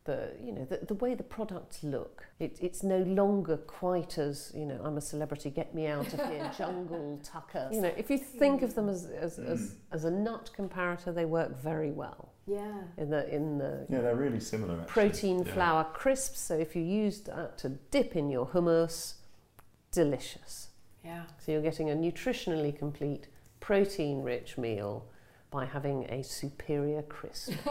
the 0.05 0.33
you 0.43 0.53
know 0.53 0.65
the, 0.65 0.79
the 0.87 0.95
way 0.95 1.15
the 1.15 1.23
products 1.23 1.83
look. 1.83 2.27
It, 2.39 2.59
it's 2.61 2.83
no 2.83 2.99
longer 2.99 3.57
quite 3.57 4.19
as 4.19 4.53
you 4.55 4.67
know 4.67 4.81
I'm 4.85 4.97
a 4.97 5.01
celebrity, 5.01 5.51
get 5.51 5.75
me 5.75 5.87
out 5.87 6.13
of 6.13 6.21
here, 6.31 6.51
jungle 6.59 7.21
tucker. 7.23 7.69
You 7.73 7.81
know, 7.81 7.95
if 7.97 8.11
you 8.11 8.19
think 8.19 8.63
of 8.63 8.75
them 8.75 8.89
as 8.89 9.07
as, 9.07 9.39
mm. 9.39 9.49
as, 9.49 9.77
as 9.93 10.05
a 10.05 10.11
nut 10.11 10.51
comparator, 10.57 11.15
they 11.15 11.25
work 11.25 11.61
very 11.63 11.91
well. 11.91 12.33
Yeah. 12.47 12.83
In 12.99 13.09
the 13.11 13.35
in 13.35 13.59
the 13.59 13.87
Yeah, 13.89 14.03
they're 14.03 14.17
really 14.17 14.41
similar. 14.41 14.75
Actually. 14.75 14.93
protein 14.93 15.39
Yeah. 15.39 15.55
flour 15.55 15.85
crisps. 15.85 16.41
So 16.41 16.55
if 16.55 16.77
you 16.77 16.83
use 16.83 17.21
that 17.23 17.57
to 17.59 17.71
dip 17.91 18.15
in 18.15 18.31
your 18.31 18.47
hummus, 18.47 19.15
delicious. 19.91 20.69
Yeah. 21.05 21.25
So 21.39 21.53
you're 21.53 21.63
getting 21.63 21.91
a 21.91 21.95
nutritionally 21.95 22.77
complete, 22.77 23.29
protein-rich 23.61 24.57
meal 24.57 25.05
by 25.51 25.67
having 25.67 26.05
a 26.11 26.23
superior 26.25 27.03
crisp. 27.03 27.53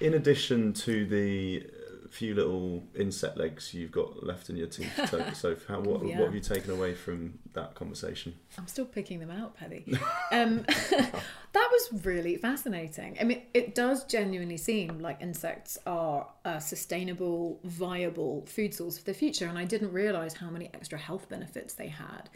In 0.00 0.14
addition 0.14 0.72
to 0.74 1.04
the 1.06 1.66
few 2.10 2.34
little 2.34 2.82
insect 2.96 3.36
legs 3.36 3.74
you've 3.74 3.92
got 3.92 4.24
left 4.24 4.50
in 4.50 4.56
your 4.56 4.66
teeth, 4.66 4.92
so, 5.10 5.24
so 5.34 5.56
how, 5.68 5.80
what, 5.80 6.04
yeah. 6.06 6.18
what 6.18 6.26
have 6.26 6.34
you 6.34 6.40
taken 6.40 6.70
away 6.70 6.94
from 6.94 7.38
that 7.52 7.74
conversation? 7.74 8.34
I'm 8.56 8.66
still 8.66 8.84
picking 8.84 9.20
them 9.20 9.30
out, 9.30 9.56
Paddy. 9.56 9.84
Um, 10.30 10.64
that 10.68 11.22
was 11.54 12.04
really 12.04 12.36
fascinating. 12.36 13.16
I 13.18 13.24
mean, 13.24 13.42
it 13.54 13.74
does 13.74 14.04
genuinely 14.04 14.58
seem 14.58 14.98
like 14.98 15.22
insects 15.22 15.78
are 15.86 16.26
a 16.44 16.60
sustainable, 16.60 17.60
viable 17.64 18.44
food 18.44 18.74
source 18.74 18.98
for 18.98 19.04
the 19.04 19.14
future, 19.14 19.46
and 19.46 19.58
I 19.58 19.64
didn't 19.64 19.90
realize 19.92 20.34
how 20.34 20.50
many 20.50 20.68
extra 20.74 20.98
health 20.98 21.30
benefits 21.30 21.74
they 21.74 21.88
had. 21.88 22.28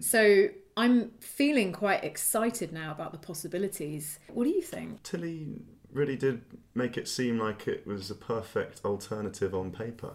So 0.00 0.48
I'm 0.76 1.10
feeling 1.20 1.72
quite 1.72 2.04
excited 2.04 2.72
now 2.72 2.92
about 2.92 3.12
the 3.12 3.18
possibilities. 3.18 4.18
What 4.28 4.44
do 4.44 4.50
you 4.50 4.60
think? 4.60 5.02
Tilly 5.04 5.62
really 5.96 6.16
did 6.16 6.42
make 6.74 6.96
it 6.98 7.08
seem 7.08 7.38
like 7.38 7.66
it 7.66 7.86
was 7.86 8.10
a 8.10 8.14
perfect 8.14 8.80
alternative 8.84 9.54
on 9.54 9.70
paper. 9.70 10.14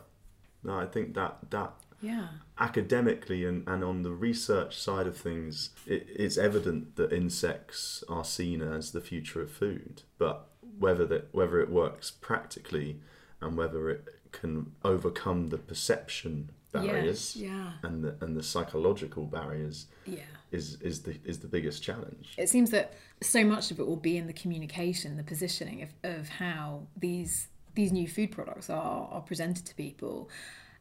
No, 0.64 0.78
I 0.78 0.86
think 0.86 1.16
that 1.16 1.50
that 1.50 1.74
Yeah. 2.02 2.28
academically 2.60 3.46
and, 3.46 3.68
and 3.68 3.84
on 3.84 4.04
the 4.04 4.12
research 4.12 4.78
side 4.80 5.08
of 5.08 5.18
things, 5.18 5.72
it, 5.86 6.08
it's 6.10 6.38
evident 6.38 6.96
that 6.98 7.12
insects 7.12 8.04
are 8.08 8.24
seen 8.24 8.62
as 8.62 8.92
the 8.92 9.02
future 9.02 9.42
of 9.42 9.52
food. 9.52 10.04
But 10.18 10.48
whether 10.78 11.06
that 11.08 11.34
whether 11.34 11.60
it 11.60 11.70
works 11.70 12.12
practically 12.12 13.00
and 13.42 13.58
whether 13.58 13.90
it 13.90 14.04
can 14.32 14.72
overcome 14.84 15.50
the 15.50 15.58
perception 15.58 16.52
barriers 16.72 17.36
Yes, 17.36 17.36
yeah. 17.36 17.72
and 17.84 18.04
the 18.04 18.16
and 18.22 18.36
the 18.38 18.44
psychological 18.44 19.26
barriers 19.26 19.88
Yeah. 20.06 20.22
Is 20.52 20.78
is 20.82 21.02
the 21.02 21.20
is 21.24 21.40
the 21.40 21.48
biggest 21.48 21.82
challenge. 21.82 22.34
it 22.38 22.50
seems 22.50 22.72
that 22.72 22.94
so 23.22 23.44
much 23.44 23.72
of 23.72 23.80
it 23.80 23.88
will 23.88 23.96
be 23.96 24.18
in 24.18 24.28
the 24.28 24.34
communication, 24.34 25.18
the 25.18 25.24
positioning 25.24 25.82
of, 25.82 25.90
of 26.04 26.30
how 26.30 26.88
these 26.98 27.48
these 27.74 27.92
new 27.92 28.08
food 28.08 28.32
products 28.32 28.70
are 28.70 29.08
are 29.12 29.22
presented 29.22 29.66
to 29.66 29.76
people. 29.76 30.30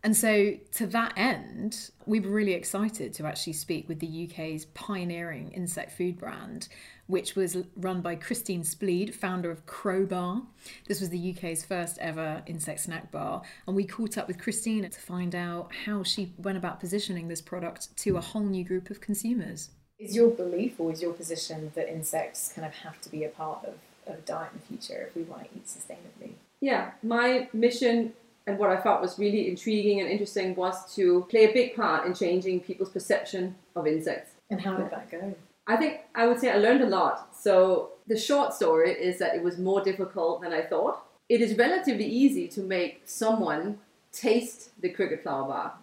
And 0.03 0.17
so, 0.17 0.55
to 0.73 0.87
that 0.89 1.13
end, 1.17 1.91
we 2.07 2.21
were 2.21 2.31
really 2.31 2.55
excited 2.55 3.13
to 3.15 3.27
actually 3.27 3.53
speak 3.53 3.87
with 3.87 4.01
the 4.01 4.29
UK's 4.31 4.65
pioneering 4.67 5.53
insect 5.53 5.93
food 5.93 6.19
brand, 6.19 6.69
which 7.07 7.37
was 7.37 7.59
run 7.77 8.01
by 8.01 8.15
Christine 8.15 8.63
Spliid, 8.63 9.15
founder 9.15 9.51
of 9.51 9.67
Crobar. 9.67 10.43
This 10.89 11.01
was 11.01 11.11
the 11.11 11.35
UK's 11.35 11.65
first 11.65 11.99
ever 11.99 12.43
insect 12.47 12.81
snack 12.81 13.13
bar. 13.13 13.43
And 13.67 13.77
we 13.77 13.85
caught 13.85 14.17
up 14.17 14.27
with 14.27 14.39
Christine 14.39 14.89
to 14.89 15.01
find 15.01 15.35
out 15.35 15.71
how 15.85 16.03
she 16.03 16.33
went 16.39 16.57
about 16.57 16.81
positioning 16.81 17.29
this 17.29 17.43
product 17.43 17.95
to 17.99 18.17
a 18.17 18.23
whole 18.23 18.47
new 18.47 18.65
group 18.65 18.89
of 18.89 19.03
consumers. 19.03 19.69
Is 19.99 20.17
your 20.17 20.31
belief 20.31 20.81
or 20.81 20.93
is 20.93 21.03
your 21.03 21.13
position 21.13 21.73
that 21.75 21.93
insects 21.93 22.55
kind 22.55 22.67
of 22.67 22.73
have 22.77 23.03
to 23.03 23.11
be 23.11 23.25
a 23.25 23.29
part 23.29 23.67
of, 23.67 23.75
of 24.07 24.21
a 24.21 24.23
diet 24.23 24.53
in 24.55 24.61
the 24.61 24.67
future 24.67 25.07
if 25.07 25.15
we 25.15 25.25
want 25.25 25.45
to 25.45 25.51
eat 25.55 25.67
sustainably? 25.67 26.33
Yeah, 26.63 26.93
my 27.03 27.49
mission 27.53 28.15
and 28.51 28.59
what 28.59 28.71
I 28.71 28.81
thought 28.81 29.01
was 29.01 29.17
really 29.17 29.49
intriguing 29.49 30.01
and 30.01 30.11
interesting 30.11 30.57
was 30.57 30.93
to 30.97 31.25
play 31.31 31.45
a 31.45 31.53
big 31.53 31.77
part 31.77 32.05
in 32.05 32.15
changing 32.15 32.61
people's 32.61 32.91
perception 32.91 33.55
of 33.77 33.87
insects. 33.87 34.33
And 34.51 34.61
how 34.61 34.77
did 34.77 34.91
that 34.91 35.09
go? 35.09 35.35
I 35.69 35.77
think 35.77 36.01
I 36.17 36.27
would 36.27 36.41
say 36.41 36.51
I 36.51 36.57
learned 36.57 36.83
a 36.83 36.89
lot. 36.89 37.37
So 37.37 37.91
the 38.09 38.19
short 38.19 38.53
story 38.53 38.91
is 38.91 39.21
that 39.21 39.37
it 39.37 39.43
was 39.43 39.57
more 39.59 39.83
difficult 39.83 40.43
than 40.43 40.53
I 40.53 40.63
thought. 40.63 41.05
It 41.29 41.41
is 41.41 41.57
relatively 41.57 42.07
easy 42.07 42.49
to 42.49 42.61
make 42.61 43.03
someone 43.05 43.79
taste 44.13 44.71
the 44.83 44.91
cricket 44.91 45.23
flour 45.23 45.47
bar 45.47 45.75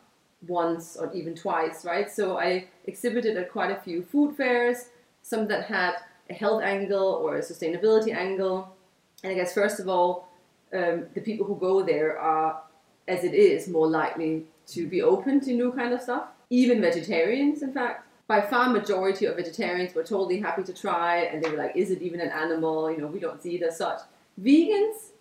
once 0.45 0.97
or 0.97 1.13
even 1.13 1.33
twice, 1.33 1.85
right? 1.85 2.11
So 2.11 2.37
I 2.37 2.67
exhibited 2.83 3.37
at 3.37 3.49
quite 3.49 3.71
a 3.71 3.79
few 3.79 4.03
food 4.03 4.35
fairs, 4.35 4.89
some 5.21 5.47
that 5.47 5.63
had 5.63 5.93
a 6.29 6.33
health 6.33 6.63
angle 6.63 7.07
or 7.23 7.37
a 7.37 7.41
sustainability 7.41 8.13
angle. 8.13 8.75
And 9.23 9.31
I 9.31 9.35
guess 9.35 9.53
first 9.53 9.79
of 9.79 9.87
all, 9.87 10.27
um, 10.73 11.05
the 11.13 11.21
people 11.21 11.45
who 11.45 11.55
go 11.55 11.81
there 11.81 12.19
are, 12.19 12.61
as 13.07 13.23
it 13.23 13.33
is, 13.33 13.67
more 13.67 13.87
likely 13.87 14.45
to 14.67 14.87
be 14.87 15.01
open 15.01 15.39
to 15.41 15.53
new 15.53 15.71
kind 15.71 15.93
of 15.93 16.01
stuff. 16.01 16.25
Even 16.49 16.81
vegetarians, 16.81 17.61
in 17.61 17.73
fact. 17.73 18.03
By 18.27 18.41
far 18.41 18.69
majority 18.69 19.25
of 19.25 19.37
vegetarians 19.37 19.95
were 19.95 20.03
totally 20.03 20.41
happy 20.41 20.63
to 20.63 20.73
try 20.73 21.19
and 21.19 21.41
they 21.41 21.49
were 21.49 21.55
like 21.55 21.77
is 21.77 21.91
it 21.91 22.01
even 22.01 22.19
an 22.19 22.29
animal? 22.29 22.91
You 22.91 22.97
know 22.97 23.07
we 23.07 23.19
don't 23.19 23.41
see 23.41 23.55
it 23.55 23.63
as 23.63 23.77
such. 23.77 23.99
Vegans 24.41 25.11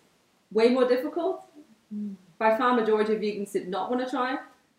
way 0.51 0.69
more 0.69 0.85
difficult. 0.85 1.45
Hmm. 1.89 2.15
By 2.37 2.57
far 2.57 2.75
majority 2.75 3.15
of 3.15 3.21
vegans 3.21 3.53
did 3.53 3.69
not 3.69 3.89
want 3.89 4.03
to 4.03 4.09
try 4.09 4.37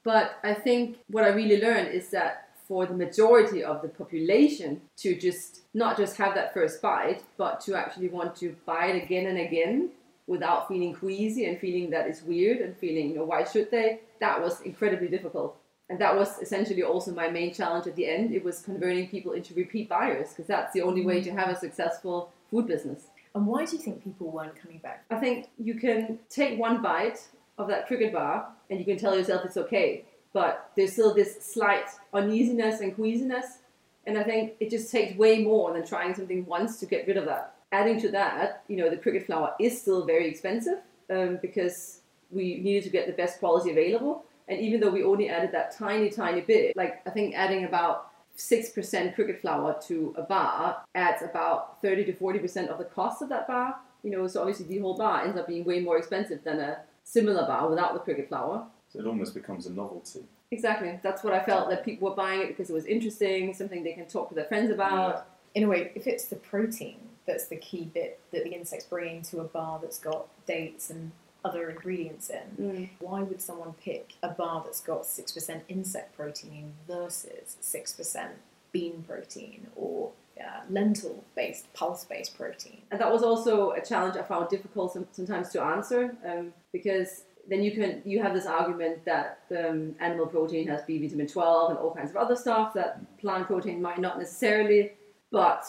but 0.08 0.38
i 0.42 0.54
think 0.54 0.96
what 1.08 1.24
i 1.24 1.28
really 1.28 1.60
learned 1.60 1.88
is 1.88 2.08
that 2.08 2.48
for 2.66 2.86
the 2.86 2.94
majority 2.94 3.64
of 3.64 3.80
the 3.82 3.88
population 3.88 4.80
to 4.96 5.14
just 5.14 5.60
not 5.74 5.96
just 5.96 6.16
have 6.16 6.34
that 6.34 6.52
first 6.54 6.80
bite 6.82 7.22
but 7.36 7.60
to 7.60 7.74
actually 7.74 8.08
want 8.08 8.34
to 8.36 8.54
buy 8.66 8.86
it 8.86 9.02
again 9.02 9.26
and 9.26 9.38
again 9.38 9.90
without 10.28 10.68
feeling 10.68 10.94
queasy 10.94 11.46
and 11.46 11.58
feeling 11.58 11.90
that 11.90 12.06
it's 12.06 12.22
weird 12.22 12.58
and 12.58 12.76
feeling 12.76 13.10
you 13.10 13.16
know 13.16 13.24
why 13.24 13.42
should 13.42 13.68
they 13.72 14.00
that 14.20 14.40
was 14.40 14.60
incredibly 14.60 15.08
difficult 15.08 15.58
and 15.90 15.98
that 16.00 16.16
was 16.16 16.38
essentially 16.40 16.82
also 16.82 17.12
my 17.12 17.28
main 17.28 17.52
challenge 17.54 17.86
at 17.86 17.96
the 17.96 18.06
end. 18.06 18.32
It 18.32 18.44
was 18.44 18.60
converting 18.60 19.08
people 19.08 19.32
into 19.32 19.54
repeat 19.54 19.88
buyers 19.88 20.30
because 20.30 20.46
that's 20.46 20.72
the 20.74 20.82
only 20.82 21.04
way 21.04 21.22
to 21.22 21.30
have 21.30 21.48
a 21.48 21.56
successful 21.56 22.30
food 22.50 22.66
business. 22.66 23.06
And 23.34 23.46
why 23.46 23.64
do 23.64 23.76
you 23.76 23.82
think 23.82 24.04
people 24.04 24.30
weren't 24.30 24.60
coming 24.60 24.78
back? 24.78 25.04
I 25.10 25.16
think 25.16 25.48
you 25.58 25.74
can 25.74 26.18
take 26.28 26.58
one 26.58 26.82
bite 26.82 27.20
of 27.56 27.68
that 27.68 27.86
cricket 27.86 28.12
bar 28.12 28.48
and 28.68 28.78
you 28.78 28.84
can 28.84 28.98
tell 28.98 29.16
yourself 29.16 29.44
it's 29.44 29.56
okay, 29.56 30.04
but 30.32 30.70
there's 30.76 30.92
still 30.92 31.14
this 31.14 31.42
slight 31.44 31.88
uneasiness 32.12 32.80
and 32.80 32.94
queasiness. 32.94 33.58
And 34.06 34.18
I 34.18 34.24
think 34.24 34.54
it 34.60 34.70
just 34.70 34.90
takes 34.90 35.16
way 35.16 35.42
more 35.42 35.72
than 35.72 35.86
trying 35.86 36.14
something 36.14 36.44
once 36.44 36.80
to 36.80 36.86
get 36.86 37.06
rid 37.06 37.16
of 37.16 37.24
that. 37.26 37.54
Adding 37.70 38.00
to 38.00 38.08
that, 38.10 38.64
you 38.68 38.76
know, 38.76 38.88
the 38.88 38.96
cricket 38.96 39.26
flour 39.26 39.54
is 39.60 39.80
still 39.80 40.06
very 40.06 40.26
expensive 40.26 40.78
um, 41.10 41.38
because 41.42 42.00
we 42.30 42.58
needed 42.60 42.84
to 42.84 42.90
get 42.90 43.06
the 43.06 43.12
best 43.12 43.38
quality 43.38 43.70
available. 43.70 44.24
And 44.48 44.58
even 44.60 44.80
though 44.80 44.90
we 44.90 45.02
only 45.02 45.28
added 45.28 45.52
that 45.52 45.76
tiny, 45.76 46.08
tiny 46.08 46.40
bit, 46.40 46.76
like 46.76 47.02
I 47.06 47.10
think 47.10 47.34
adding 47.34 47.64
about 47.64 48.10
6% 48.38 49.14
cricket 49.14 49.40
flour 49.40 49.78
to 49.88 50.14
a 50.16 50.22
bar 50.22 50.82
adds 50.94 51.22
about 51.22 51.82
30 51.82 52.04
to 52.06 52.12
40% 52.12 52.68
of 52.68 52.78
the 52.78 52.84
cost 52.84 53.20
of 53.20 53.28
that 53.28 53.46
bar. 53.46 53.76
You 54.02 54.12
know, 54.12 54.26
so 54.28 54.40
obviously 54.40 54.66
the 54.66 54.78
whole 54.78 54.96
bar 54.96 55.24
ends 55.24 55.36
up 55.36 55.48
being 55.48 55.64
way 55.64 55.80
more 55.80 55.98
expensive 55.98 56.44
than 56.44 56.60
a 56.60 56.78
similar 57.04 57.46
bar 57.46 57.68
without 57.68 57.94
the 57.94 58.00
cricket 58.00 58.28
flour. 58.28 58.66
So 58.88 59.00
it 59.00 59.06
almost 59.06 59.34
becomes 59.34 59.66
a 59.66 59.72
novelty. 59.72 60.24
Exactly. 60.50 60.98
That's 61.02 61.22
what 61.22 61.34
I 61.34 61.44
felt 61.44 61.68
that 61.68 61.84
people 61.84 62.08
were 62.08 62.16
buying 62.16 62.40
it 62.40 62.48
because 62.48 62.70
it 62.70 62.72
was 62.72 62.86
interesting, 62.86 63.52
something 63.52 63.82
they 63.82 63.92
can 63.92 64.06
talk 64.06 64.30
to 64.30 64.34
their 64.34 64.46
friends 64.46 64.70
about. 64.70 65.26
In 65.54 65.64
a 65.64 65.68
way, 65.68 65.92
if 65.94 66.06
it's 66.06 66.26
the 66.26 66.36
protein 66.36 66.96
that's 67.28 67.46
the 67.46 67.56
key 67.56 67.88
bit 67.94 68.18
that 68.32 68.42
the 68.42 68.50
insect's 68.50 68.86
bringing 68.86 69.22
to 69.22 69.38
a 69.38 69.44
bar 69.44 69.78
that's 69.80 69.98
got 69.98 70.26
dates 70.46 70.90
and 70.90 71.12
other 71.44 71.70
ingredients 71.70 72.30
in, 72.30 72.90
why 72.98 73.22
would 73.22 73.40
someone 73.40 73.72
pick 73.74 74.14
a 74.22 74.28
bar 74.28 74.62
that's 74.64 74.80
got 74.80 75.02
6% 75.02 75.60
insect 75.68 76.16
protein 76.16 76.72
versus 76.88 77.56
6% 77.62 78.28
bean 78.72 79.04
protein 79.06 79.68
or 79.76 80.10
uh, 80.40 80.60
lentil 80.68 81.24
based, 81.36 81.72
pulse 81.74 82.04
based 82.04 82.36
protein? 82.36 82.82
And 82.90 83.00
that 83.00 83.10
was 83.12 83.22
also 83.22 83.70
a 83.70 83.80
challenge 83.80 84.16
I 84.16 84.22
found 84.22 84.48
difficult 84.48 84.98
sometimes 85.12 85.50
to 85.50 85.62
answer 85.62 86.16
um, 86.26 86.52
because 86.72 87.22
then 87.48 87.62
you 87.62 87.72
can 87.72 88.02
you 88.04 88.22
have 88.22 88.34
this 88.34 88.46
argument 88.46 89.04
that 89.06 89.40
um, 89.56 89.94
animal 90.00 90.26
protein 90.26 90.68
has 90.68 90.82
B 90.82 90.98
vitamin 90.98 91.26
12 91.26 91.70
and 91.70 91.78
all 91.78 91.94
kinds 91.94 92.10
of 92.10 92.16
other 92.16 92.36
stuff 92.36 92.74
that 92.74 93.00
plant 93.18 93.46
protein 93.46 93.80
might 93.80 94.00
not 94.00 94.18
necessarily, 94.18 94.92
but 95.30 95.64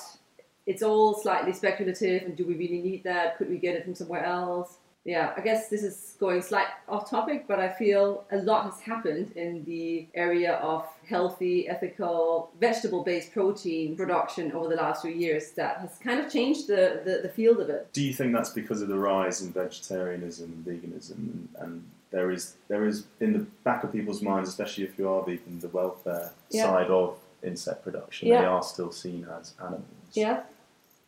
it's 0.69 0.83
all 0.83 1.15
slightly 1.25 1.53
speculative. 1.61 2.19
And 2.25 2.33
do 2.39 2.43
we 2.45 2.55
really 2.63 2.81
need 2.89 3.03
that? 3.03 3.37
Could 3.37 3.49
we 3.49 3.57
get 3.57 3.75
it 3.75 3.83
from 3.85 3.95
somewhere 3.95 4.23
else? 4.23 4.77
Yeah, 5.05 5.33
I 5.35 5.41
guess 5.41 5.69
this 5.69 5.81
is 5.81 6.15
going 6.19 6.41
slight 6.41 6.67
off 6.87 7.09
topic, 7.09 7.45
but 7.47 7.59
I 7.59 7.69
feel 7.69 8.25
a 8.31 8.37
lot 8.37 8.65
has 8.65 8.79
happened 8.81 9.31
in 9.35 9.63
the 9.63 10.07
area 10.13 10.53
of 10.55 10.85
healthy, 11.07 11.67
ethical, 11.67 12.51
vegetable-based 12.59 13.31
protein 13.33 13.95
production 13.95 14.51
over 14.51 14.67
the 14.67 14.75
last 14.75 15.01
few 15.01 15.11
years 15.11 15.51
that 15.51 15.77
has 15.77 15.97
kind 16.03 16.19
of 16.19 16.31
changed 16.31 16.67
the, 16.67 17.01
the, 17.05 17.21
the 17.23 17.29
field 17.29 17.59
of 17.61 17.69
it. 17.69 17.87
Do 17.93 18.03
you 18.03 18.13
think 18.13 18.33
that's 18.33 18.51
because 18.51 18.81
of 18.83 18.89
the 18.89 18.99
rise 18.99 19.41
in 19.41 19.51
vegetarianism 19.53 20.51
and 20.53 20.61
veganism, 20.65 21.17
and, 21.17 21.49
and 21.59 21.89
there 22.11 22.29
is 22.29 22.55
there 22.67 22.85
is 22.85 23.05
in 23.19 23.33
the 23.33 23.45
back 23.63 23.83
of 23.83 23.91
people's 23.91 24.21
minds, 24.21 24.49
especially 24.49 24.83
if 24.83 24.99
you 24.99 25.09
are 25.09 25.23
vegan, 25.23 25.59
the 25.59 25.69
welfare 25.69 26.31
Yeah. 26.51 26.65
side 26.65 26.91
of 27.01 27.17
insect 27.41 27.83
production. 27.83 28.27
Yeah. 28.27 28.41
They 28.41 28.47
are 28.47 28.63
still 28.63 28.91
seen 28.91 29.25
as 29.39 29.53
animals. 29.59 29.85
Yeah. 30.13 30.41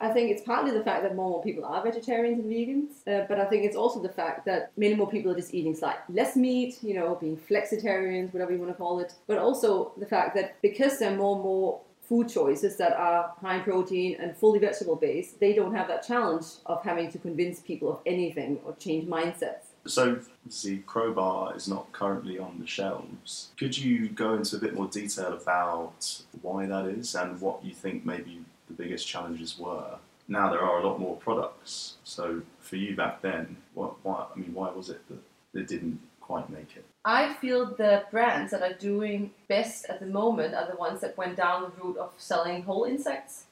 I 0.01 0.09
think 0.09 0.31
it's 0.31 0.41
partly 0.41 0.71
the 0.71 0.83
fact 0.83 1.03
that 1.03 1.15
more 1.15 1.25
and 1.25 1.31
more 1.33 1.43
people 1.43 1.63
are 1.63 1.83
vegetarians 1.83 2.39
and 2.39 2.51
vegans, 2.51 3.07
uh, 3.07 3.27
but 3.27 3.39
I 3.39 3.45
think 3.45 3.65
it's 3.65 3.75
also 3.75 4.01
the 4.01 4.09
fact 4.09 4.45
that 4.45 4.71
many 4.75 4.95
more 4.95 5.07
people 5.07 5.31
are 5.31 5.35
just 5.35 5.53
eating 5.53 5.75
slightly 5.75 6.15
less 6.15 6.35
meat, 6.35 6.79
you 6.81 6.95
know, 6.95 7.15
being 7.15 7.37
flexitarians, 7.37 8.33
whatever 8.33 8.51
you 8.51 8.57
want 8.57 8.71
to 8.71 8.77
call 8.77 8.99
it. 8.99 9.13
But 9.27 9.37
also 9.37 9.91
the 9.97 10.07
fact 10.07 10.35
that 10.35 10.59
because 10.63 10.97
there 10.97 11.13
are 11.13 11.15
more 11.15 11.35
and 11.35 11.43
more 11.43 11.81
food 12.01 12.27
choices 12.27 12.77
that 12.77 12.93
are 12.93 13.33
high 13.41 13.57
in 13.57 13.63
protein 13.63 14.17
and 14.19 14.35
fully 14.35 14.59
vegetable 14.59 14.95
based, 14.95 15.39
they 15.39 15.53
don't 15.53 15.73
have 15.73 15.87
that 15.87 16.05
challenge 16.05 16.45
of 16.65 16.83
having 16.83 17.11
to 17.11 17.19
convince 17.19 17.59
people 17.59 17.89
of 17.89 17.99
anything 18.05 18.59
or 18.65 18.73
change 18.77 19.07
mindsets. 19.07 19.67
So, 19.85 20.19
the 20.63 20.79
Crobar 20.79 21.55
is 21.55 21.67
not 21.67 21.91
currently 21.91 22.37
on 22.37 22.57
the 22.59 22.67
shelves. 22.67 23.49
Could 23.57 23.77
you 23.77 24.09
go 24.09 24.33
into 24.33 24.57
a 24.57 24.59
bit 24.59 24.75
more 24.75 24.87
detail 24.87 25.33
about 25.33 26.21
why 26.41 26.65
that 26.65 26.85
is 26.85 27.15
and 27.15 27.39
what 27.39 27.63
you 27.63 27.73
think 27.73 28.05
maybe 28.05 28.43
the 28.75 28.83
biggest 28.83 29.07
challenges 29.07 29.57
were? 29.57 29.97
Now 30.27 30.49
there 30.49 30.61
are 30.61 30.79
a 30.79 30.87
lot 30.87 30.99
more 30.99 31.15
products. 31.17 31.95
So, 32.03 32.41
for 32.59 32.75
you 32.77 32.95
back 32.95 33.21
then, 33.21 33.57
what, 33.73 33.95
why? 34.03 34.25
I 34.33 34.39
mean, 34.39 34.53
why 34.53 34.71
was 34.71 34.89
it 34.89 35.01
that 35.09 35.19
it 35.59 35.67
didn't 35.67 35.99
quite 36.21 36.49
make 36.49 36.75
it? 36.75 36.85
I 37.03 37.33
feel 37.33 37.65
the 37.65 38.03
brands 38.11 38.51
that 38.51 38.61
are 38.61 38.73
doing 38.77 39.31
best 39.47 39.85
at 39.89 39.99
the 39.99 40.05
moment 40.05 40.53
are 40.53 40.67
the 40.69 40.77
ones 40.77 41.01
that 41.01 41.17
went 41.17 41.35
down 41.37 41.63
the 41.63 41.83
route 41.83 41.97
of 41.97 42.11
selling 42.17 42.61
whole 42.63 42.83
insects. 42.85 43.45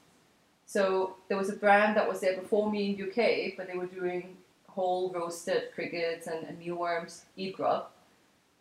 So 0.66 1.16
there 1.28 1.36
was 1.36 1.50
a 1.50 1.56
brand 1.56 1.96
that 1.96 2.08
was 2.08 2.20
there 2.20 2.36
before 2.40 2.70
me 2.70 2.90
in 2.90 3.08
UK, 3.08 3.56
but 3.56 3.66
they 3.66 3.76
were 3.76 3.86
doing 3.86 4.36
whole 4.68 5.12
roasted 5.12 5.72
crickets 5.74 6.28
and, 6.28 6.46
and 6.46 6.58
mealworms, 6.60 7.24
eat 7.36 7.56
grub. 7.56 7.86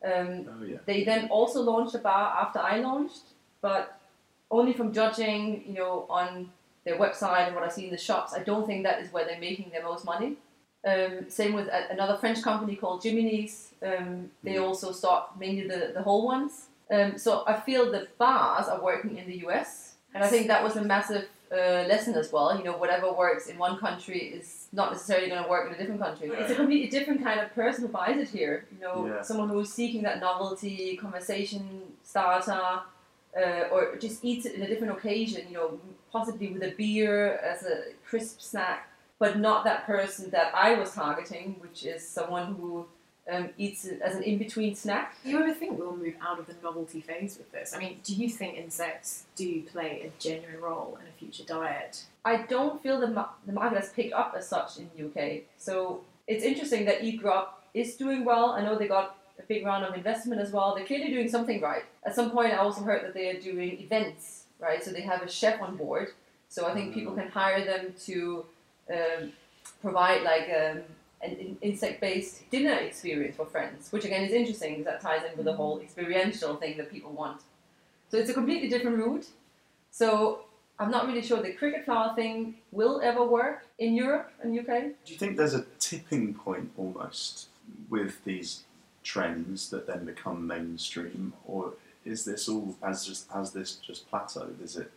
Um, 0.03 0.47
Oh 0.49 0.63
yeah. 0.65 0.77
they 0.87 1.03
then 1.03 1.27
also 1.29 1.61
launched 1.61 1.93
a 1.93 1.99
bar 1.99 2.35
after 2.41 2.57
I 2.59 2.79
launched, 2.79 3.25
but 3.61 3.98
only 4.51 4.73
from 4.73 4.93
judging, 4.93 5.63
you 5.67 5.73
know, 5.73 6.05
on 6.09 6.51
their 6.85 6.97
website 6.97 7.47
and 7.47 7.55
what 7.55 7.63
I 7.63 7.69
see 7.69 7.85
in 7.85 7.91
the 7.91 7.97
shops, 7.97 8.33
I 8.33 8.41
don't 8.43 8.65
think 8.65 8.83
that 8.83 9.01
is 9.01 9.11
where 9.13 9.25
they're 9.25 9.39
making 9.39 9.69
their 9.71 9.83
most 9.83 10.05
money. 10.05 10.37
Um, 10.85 11.29
same 11.29 11.53
with 11.53 11.67
a- 11.67 11.91
another 11.91 12.17
French 12.17 12.41
company 12.41 12.75
called 12.75 13.03
Jimini's. 13.03 13.73
Um, 13.85 14.31
they 14.43 14.57
also 14.57 14.91
stock 14.91 15.37
mainly 15.39 15.67
the, 15.67 15.91
the 15.93 16.01
whole 16.01 16.25
ones. 16.25 16.67
Um, 16.89 17.17
so 17.17 17.43
I 17.45 17.59
feel 17.59 17.91
the 17.91 18.07
bars 18.17 18.67
are 18.67 18.81
working 18.81 19.17
in 19.17 19.27
the 19.27 19.45
US, 19.47 19.95
and 20.13 20.23
I 20.23 20.27
think 20.27 20.47
that 20.47 20.63
was 20.63 20.75
a 20.77 20.81
massive 20.83 21.27
uh, 21.51 21.55
lesson 21.91 22.15
as 22.15 22.31
well. 22.31 22.57
You 22.57 22.63
know, 22.63 22.77
whatever 22.77 23.11
works 23.11 23.47
in 23.47 23.57
one 23.57 23.77
country 23.77 24.19
is 24.19 24.67
not 24.71 24.91
necessarily 24.91 25.27
going 25.29 25.43
to 25.43 25.49
work 25.49 25.67
in 25.67 25.75
a 25.75 25.77
different 25.77 26.01
country. 26.01 26.29
It's 26.29 26.51
a 26.51 26.55
completely 26.55 26.89
different 26.89 27.23
kind 27.23 27.39
of 27.39 27.53
person 27.53 27.85
who 27.85 27.89
buys 27.91 28.17
it 28.17 28.29
here. 28.29 28.65
You 28.73 28.79
know, 28.79 29.05
Yeah. 29.05 29.21
someone 29.21 29.49
who's 29.49 29.71
seeking 29.71 30.01
that 30.03 30.19
novelty, 30.19 30.95
conversation 30.97 31.63
starter, 32.03 32.79
uh, 33.37 33.69
or 33.71 33.95
just 33.97 34.23
eats 34.23 34.45
it 34.45 34.55
in 34.55 34.61
a 34.61 34.67
different 34.67 34.93
occasion. 34.93 35.47
You 35.49 35.53
know, 35.53 35.79
possibly 36.11 36.51
with 36.51 36.63
a 36.63 36.71
beer 36.71 37.37
as 37.37 37.63
a 37.63 37.93
crisp 38.05 38.41
snack, 38.41 38.89
but 39.19 39.37
not 39.37 39.63
that 39.65 39.85
person 39.85 40.29
that 40.31 40.53
I 40.55 40.73
was 40.73 40.93
targeting, 40.93 41.55
which 41.59 41.85
is 41.85 42.07
someone 42.07 42.55
who 42.55 42.85
um, 43.31 43.49
eats 43.57 43.85
it 43.85 44.01
as 44.01 44.15
an 44.15 44.23
in-between 44.23 44.75
snack. 44.75 45.15
Do 45.23 45.29
you 45.29 45.39
ever 45.39 45.53
think 45.53 45.77
we'll 45.77 45.95
move 45.95 46.15
out 46.21 46.39
of 46.39 46.47
the 46.47 46.55
novelty 46.63 47.01
phase 47.01 47.37
with 47.37 47.51
this? 47.51 47.73
I 47.75 47.79
mean, 47.79 47.99
do 48.03 48.13
you 48.15 48.29
think 48.29 48.57
insects 48.57 49.25
do 49.35 49.61
play 49.63 50.01
a 50.01 50.21
genuine 50.21 50.59
role 50.61 50.97
in 51.01 51.07
a 51.07 51.11
future 51.11 51.43
diet? 51.43 52.05
I 52.25 52.37
don't 52.37 52.81
feel 52.81 52.99
the, 52.99 53.07
ma- 53.07 53.29
the 53.45 53.53
market 53.53 53.79
has 53.79 53.89
picked 53.89 54.13
up 54.13 54.33
as 54.37 54.47
such 54.47 54.77
in 54.77 54.89
the 54.95 55.05
UK. 55.05 55.41
So 55.57 56.01
it's 56.27 56.43
interesting 56.43 56.85
that 56.85 57.03
Eat 57.03 57.21
Grub 57.21 57.49
is 57.73 57.95
doing 57.95 58.25
well. 58.25 58.51
I 58.51 58.63
know 58.63 58.77
they 58.77 58.87
got 58.87 59.17
a 59.39 59.43
big 59.43 59.65
round 59.65 59.85
of 59.85 59.95
investment 59.95 60.41
as 60.41 60.51
well. 60.51 60.75
They're 60.75 60.85
clearly 60.85 61.09
doing 61.09 61.29
something 61.29 61.61
right. 61.61 61.83
At 62.05 62.15
some 62.15 62.31
point, 62.31 62.53
I 62.53 62.57
also 62.57 62.81
heard 62.81 63.03
that 63.03 63.13
they 63.13 63.29
are 63.29 63.39
doing 63.39 63.79
events, 63.79 64.43
right? 64.59 64.83
So 64.83 64.91
they 64.91 65.01
have 65.01 65.21
a 65.21 65.29
chef 65.29 65.61
on 65.61 65.77
board. 65.77 66.09
So 66.49 66.67
I 66.67 66.73
think 66.73 66.93
people 66.93 67.13
can 67.13 67.29
hire 67.29 67.63
them 67.63 67.93
to 68.05 68.45
um, 68.91 69.31
provide 69.81 70.23
like 70.23 70.49
um, 70.49 70.81
an 71.21 71.57
insect-based 71.61 72.49
dinner 72.49 72.73
experience 72.73 73.35
for 73.35 73.45
friends, 73.45 73.91
which 73.91 74.05
again 74.05 74.23
is 74.23 74.31
interesting 74.31 74.77
because 74.77 74.85
that 74.85 75.01
ties 75.01 75.21
in 75.29 75.37
with 75.37 75.45
the 75.45 75.53
whole 75.53 75.79
experiential 75.79 76.55
thing 76.55 76.77
that 76.77 76.91
people 76.91 77.11
want. 77.11 77.41
So 78.09 78.17
it's 78.17 78.29
a 78.29 78.33
completely 78.33 78.69
different 78.69 78.97
route. 78.97 79.27
So 79.91 80.45
I'm 80.79 80.89
not 80.89 81.07
really 81.07 81.21
sure 81.21 81.41
the 81.41 81.53
cricket 81.53 81.85
flour 81.85 82.15
thing 82.15 82.55
will 82.71 83.01
ever 83.01 83.23
work 83.23 83.65
in 83.77 83.93
Europe 83.93 84.31
and 84.41 84.57
UK. 84.57 84.65
Do 85.05 85.13
you 85.13 85.17
think 85.17 85.37
there's 85.37 85.53
a 85.53 85.65
tipping 85.77 86.33
point 86.33 86.71
almost 86.77 87.49
with 87.89 88.23
these 88.23 88.63
trends 89.09 89.69
that 89.71 89.87
then 89.87 90.05
become 90.05 90.45
mainstream, 90.45 91.33
or 91.45 91.73
is 92.05 92.25
this 92.25 92.47
all 92.47 92.75
as 92.83 93.05
just 93.05 93.29
has 93.31 93.51
this 93.51 93.75
just 93.87 94.09
plateaued? 94.11 94.61
Is 94.61 94.77
it 94.77 94.91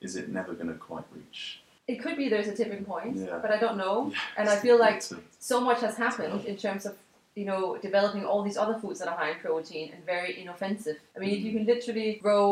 is 0.00 0.16
it 0.16 0.30
never 0.30 0.52
going 0.54 0.72
to 0.74 0.78
quite 0.90 1.04
reach? 1.14 1.60
It 1.86 1.96
could 2.02 2.16
be 2.16 2.28
there's 2.28 2.48
a 2.48 2.56
tipping 2.56 2.84
point, 2.84 3.16
Yeah. 3.16 3.38
but 3.42 3.50
I 3.50 3.58
don't 3.64 3.76
know. 3.76 3.96
Yeah, 4.10 4.18
And 4.38 4.48
I 4.48 4.56
feel 4.56 4.78
like 4.78 5.00
difficult 5.00 5.24
so 5.38 5.60
much 5.60 5.80
has 5.80 5.96
happened 5.96 6.44
in 6.46 6.56
terms 6.56 6.86
of 6.86 6.94
you 7.34 7.44
know 7.50 7.62
developing 7.88 8.24
all 8.24 8.42
these 8.48 8.60
other 8.64 8.76
foods 8.82 8.98
that 9.00 9.08
are 9.12 9.18
high 9.22 9.32
in 9.34 9.38
protein 9.46 9.86
and 9.94 10.00
very 10.14 10.40
inoffensive. 10.42 10.98
I 11.14 11.18
mean, 11.18 11.30
if 11.36 11.40
you 11.44 11.50
mm. 11.50 11.56
can 11.56 11.66
literally 11.74 12.10
grow 12.22 12.44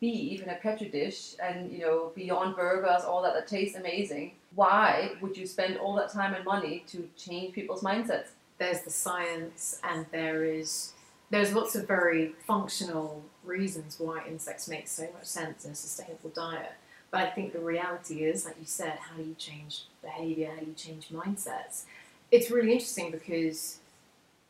beef 0.00 0.42
in 0.44 0.48
a 0.56 0.58
petri 0.64 0.88
dish 0.88 1.20
and 1.46 1.56
you 1.74 1.80
know 1.84 1.98
beyond 2.22 2.56
burgers, 2.56 3.02
all 3.08 3.20
that 3.24 3.34
that 3.36 3.46
tastes 3.56 3.76
amazing, 3.82 4.26
why 4.54 4.86
would 5.20 5.36
you 5.40 5.46
spend 5.46 5.76
all 5.82 5.94
that 6.00 6.10
time 6.18 6.32
and 6.38 6.44
money 6.56 6.76
to 6.92 6.98
change 7.24 7.54
people's 7.58 7.82
mindsets? 7.90 8.30
There's 8.58 8.82
the 8.82 8.90
science, 8.90 9.80
and 9.82 10.06
there 10.12 10.44
is 10.44 10.92
there's 11.30 11.52
lots 11.52 11.74
of 11.74 11.88
very 11.88 12.28
functional 12.46 13.24
reasons 13.44 13.96
why 13.98 14.24
insects 14.26 14.68
make 14.68 14.86
so 14.86 15.08
much 15.14 15.24
sense 15.24 15.64
in 15.64 15.72
a 15.72 15.74
sustainable 15.74 16.30
diet. 16.30 16.72
But 17.10 17.22
I 17.22 17.30
think 17.30 17.52
the 17.52 17.60
reality 17.60 18.24
is, 18.24 18.44
like 18.44 18.56
you 18.60 18.66
said, 18.66 18.98
how 19.00 19.16
do 19.16 19.22
you 19.22 19.34
change 19.34 19.82
behavior? 20.02 20.50
How 20.54 20.60
do 20.60 20.66
you 20.66 20.74
change 20.74 21.08
mindsets? 21.08 21.84
It's 22.30 22.50
really 22.50 22.72
interesting 22.72 23.10
because 23.10 23.78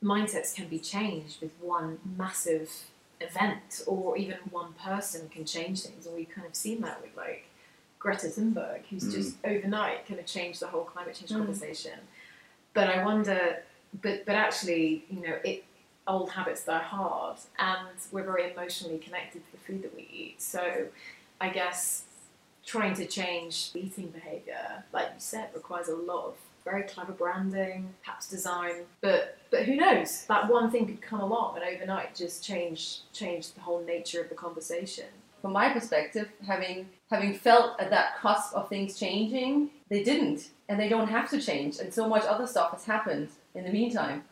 mindsets 0.02 0.54
can 0.54 0.68
be 0.68 0.78
changed 0.78 1.40
with 1.40 1.52
one 1.60 1.98
massive 2.18 2.70
event, 3.20 3.82
or 3.86 4.16
even 4.18 4.38
one 4.50 4.74
person 4.74 5.28
can 5.30 5.44
change 5.46 5.82
things. 5.82 6.04
And 6.06 6.14
we've 6.16 6.28
kind 6.28 6.46
of 6.46 6.54
seen 6.54 6.80
that 6.82 7.00
with 7.00 7.16
like 7.16 7.46
Greta 7.98 8.26
Thunberg, 8.26 8.80
who's 8.90 9.04
Mm. 9.04 9.12
just 9.12 9.36
overnight 9.44 10.06
kind 10.06 10.20
of 10.20 10.26
changed 10.26 10.60
the 10.60 10.66
whole 10.66 10.84
climate 10.84 11.14
change 11.14 11.30
Mm. 11.30 11.38
conversation. 11.38 11.98
But 12.74 12.88
I 12.88 13.04
wonder, 13.04 13.62
but 14.02 14.26
but 14.26 14.35
actually, 14.35 15.04
you 15.09 15.20
know, 15.20 15.37
it 15.44 15.64
old 16.07 16.30
habits 16.30 16.64
die 16.64 16.83
hard, 16.83 17.38
and 17.59 17.96
we're 18.12 18.24
very 18.24 18.50
emotionally 18.52 18.98
connected 18.98 19.44
to 19.46 19.52
the 19.52 19.59
food 19.59 19.83
that 19.83 19.94
we 19.94 20.09
eat. 20.12 20.42
So, 20.42 20.87
I 21.40 21.48
guess 21.48 22.04
trying 22.66 22.94
to 22.94 23.07
change 23.07 23.70
eating 23.74 24.09
behavior, 24.09 24.85
like 24.92 25.07
you 25.09 25.18
said, 25.18 25.50
requires 25.54 25.88
a 25.88 25.94
lot 25.94 26.24
of 26.26 26.35
very 26.64 26.83
clever 26.83 27.12
branding, 27.12 27.92
perhaps 28.02 28.28
design. 28.28 28.85
But 29.00 29.38
but 29.50 29.64
who 29.64 29.76
knows? 29.76 30.24
That 30.26 30.48
one 30.50 30.70
thing 30.70 30.87
could 30.87 31.02
come 31.02 31.20
along 31.20 31.57
and 31.57 31.64
overnight 31.64 32.14
just 32.14 32.44
change 32.44 33.00
change 33.12 33.52
the 33.52 33.61
whole 33.61 33.83
nature 33.85 34.20
of 34.20 34.28
the 34.28 34.35
conversation. 34.35 35.07
from 35.40 35.52
my 35.52 35.68
perspective, 35.68 36.30
having 36.46 36.88
having 37.11 37.35
felt 37.35 37.78
at 37.78 37.90
that 37.90 38.16
cusp 38.18 38.54
of 38.54 38.66
things 38.68 38.98
changing, 38.98 39.68
they 39.90 40.02
didn't, 40.02 40.48
and 40.68 40.80
they 40.80 40.88
don't 40.88 41.09
have 41.09 41.28
to 41.30 41.38
change, 41.40 41.78
and 41.78 41.92
so 41.92 42.09
much 42.09 42.24
other 42.24 42.46
stuff 42.46 42.70
has 42.72 42.85
happened 42.87 43.28
in 43.54 43.64
the 43.64 43.70
meantime. 43.70 44.24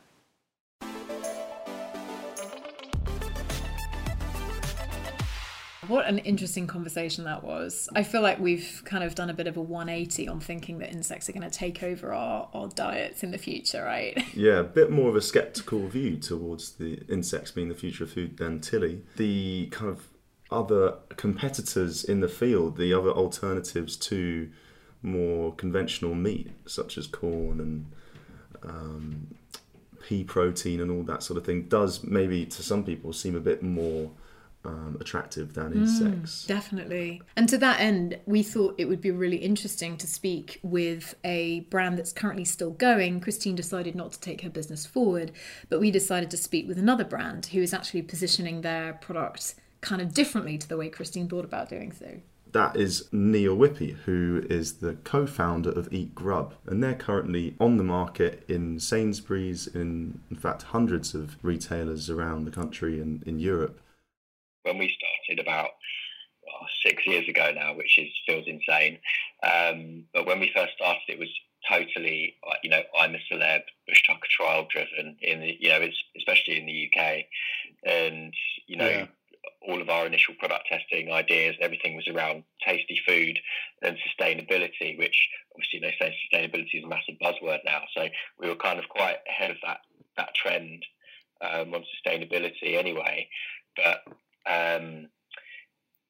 What 5.89 6.07
an 6.07 6.19
interesting 6.19 6.67
conversation 6.67 7.25
that 7.25 7.43
was. 7.43 7.89
I 7.95 8.03
feel 8.03 8.23
like 8.23 8.39
we've 8.39 8.83
kind 8.85 9.03
of 9.03 9.15
done 9.15 9.31
a 9.31 9.35
bit 9.35 9.47
of 9.47 9.57
a 9.57 9.61
180 9.61 10.29
on 10.29 10.41
thinking 10.41 10.79
that 10.79 10.93
insects 10.93 11.29
are 11.29 11.33
going 11.33 11.49
to 11.49 11.51
take 11.51 11.83
over 11.83 12.15
our, 12.15 12.49
our 12.55 12.69
diets 12.69 13.23
in 13.23 13.31
the 13.31 13.39
future, 13.39 13.85
right? 13.85 14.17
Yeah, 14.35 14.61
a 14.61 14.65
bit 14.65 14.91
more 14.91 15.11
of 15.11 15.17
a 15.17 15.21
skeptical 15.21 15.87
view 15.89 16.17
towards 16.17 16.73
the 16.73 17.03
insects 17.09 17.51
being 17.51 17.69
the 17.69 17.75
future 17.75 18.05
of 18.05 18.13
food 18.13 18.39
than 18.39 18.61
Tilly. 18.61 19.03
The 19.17 19.69
kind 19.71 19.91
of 19.91 20.09
other 20.51 20.99
competitors 21.17 22.05
in 22.05 22.21
the 22.21 22.29
field, 22.29 22.77
the 22.77 22.95
other 22.95 23.11
alternatives 23.11 23.97
to 23.97 24.51
more 25.03 25.55
conventional 25.55 26.15
meat, 26.15 26.53
such 26.67 26.97
as 26.97 27.07
Quorn 27.07 27.61
and 27.61 27.93
um, 28.65 29.29
pea 30.07 30.25
protein 30.25 30.81
and 30.81 30.91
all 30.91 31.03
that 31.05 31.23
sort 31.23 31.39
of 31.39 31.45
thing, 31.45 31.65
does 31.65 32.03
maybe 32.05 32.47
to 32.47 32.63
some 32.63 32.85
people 32.85 33.13
seem 33.13 33.37
a 33.37 33.41
bit 33.41 33.63
more 33.63 34.11
um, 34.65 34.97
attractive 35.01 35.55
than 35.55 35.73
insects. 35.73 36.47
Definitely. 36.47 37.21
And 37.37 37.49
to 37.49 37.59
that 37.59 37.81
end, 37.81 38.19
we 38.27 38.43
thought 38.43 38.75
it 38.79 38.85
would 38.87 39.01
be 39.01 39.11
really 39.11 39.39
interesting 39.39 39.97
to 39.97 40.07
speak 40.07 40.61
with 40.63 41.15
a 41.25 41.61
brand 41.71 41.99
that's 41.99 42.13
currently 42.13 42.45
still 42.45 42.71
going. 42.71 43.21
Christine 43.21 43.57
decided 43.57 43.95
not 43.95 44.13
to 44.13 44.21
take 44.21 44.43
her 44.43 44.51
business 44.51 44.87
forward, 44.87 45.33
but 45.69 45.81
we 45.81 45.91
decided 45.91 46.31
to 46.31 46.37
speak 46.37 46.69
with 46.69 46.79
another 46.79 47.05
brand 47.05 47.47
who 47.47 47.61
is 47.61 47.75
actually 47.75 48.03
positioning 48.03 48.61
their 48.61 48.95
product 48.95 49.55
kind 49.81 50.01
of 50.01 50.15
differently 50.15 50.57
to 50.57 50.69
the 50.69 50.77
way 50.77 50.89
Christine 50.89 51.29
thought 51.29 51.45
about 51.45 51.69
doing 51.69 51.91
so. 51.93 52.21
That 52.53 52.77
is 52.77 53.09
Neil 53.13 53.57
Whippey, 53.57 53.95
who 54.05 54.47
is 54.51 54.75
the 54.75 54.95
co 55.05 55.27
founder 55.27 55.71
of 55.71 55.93
Eat 55.93 56.15
Grub. 56.15 56.55
And 56.67 56.83
they're 56.83 56.95
currently 56.95 57.57
on 57.59 57.79
the 57.79 57.85
market 57.85 58.45
in 58.47 58.79
Sainsbury's, 58.79 59.67
in, 59.67 60.21
in 60.31 60.37
fact, 60.37 60.65
hundreds 60.65 61.15
of 61.15 61.37
retailers 61.43 62.11
around 62.11 62.45
the 62.45 62.51
country 62.51 63.01
and 63.01 63.23
in 63.25 63.39
Europe. 63.39 63.81
when 64.65 64.79
we 64.79 64.95
started 65.27 65.41
about 65.41 65.71
six 66.85 67.07
years 67.07 67.29
ago 67.29 67.53
now, 67.55 67.75
which 67.75 67.99
is 67.99 68.09
feels 68.27 68.47
insane. 68.47 68.99
Um, 69.43 70.05
but 70.13 70.27
when 70.27 70.41
we 70.41 70.53
first 70.55 70.75
started, 70.75 71.03
it 71.09 71.19
was 71.19 71.29
totally, 71.69 72.35
uh, 72.47 72.55
you 72.63 72.71
know, 72.71 72.83
I'm 72.99 73.15
a 73.15 73.19
celeb, 73.31 73.63
bush 73.87 74.03
tucker 74.07 74.29
trial 74.31 74.67
driven 74.71 75.17
in 75.21 75.41
the, 75.41 75.57
you 75.59 75.69
know, 75.69 75.81
it's 75.81 75.97
especially 76.17 76.59
in 76.59 76.67
the 76.67 76.91
UK, 76.91 77.25
and 77.85 78.35
you 78.67 78.77
know. 78.77 78.89
Yeah. 78.89 79.07
All 79.67 79.81
of 79.81 79.89
our 79.89 80.07
initial 80.07 80.35
product 80.39 80.67
testing 80.69 81.13
ideas, 81.13 81.57
everything 81.61 81.97
was 81.97 82.09
around 82.09 82.45
tasty 82.67 83.01
food 83.07 83.39
and 83.83 83.97
sustainability, 83.97 84.99
which 84.99 85.29
obviously 85.55 85.81
they 85.81 85.95
say 86.01 86.17
sustainability 86.33 86.79
is 86.79 86.85
a 86.85 86.89
massive 86.89 87.17
buzzword 87.23 87.61
now. 87.65 87.83
So 87.97 88.09
we 88.39 88.49
were 88.49 88.57
kind 88.57 88.79
of 88.79 88.89
quite 88.89 89.19
ahead 89.29 89.51
of 89.51 89.59
that 89.65 89.79
that 90.17 90.35
trend 90.35 90.85
um, 91.41 91.75
on 91.75 91.85
sustainability 92.07 92.77
anyway. 92.77 93.29
But 93.77 94.03
um, 94.47 95.09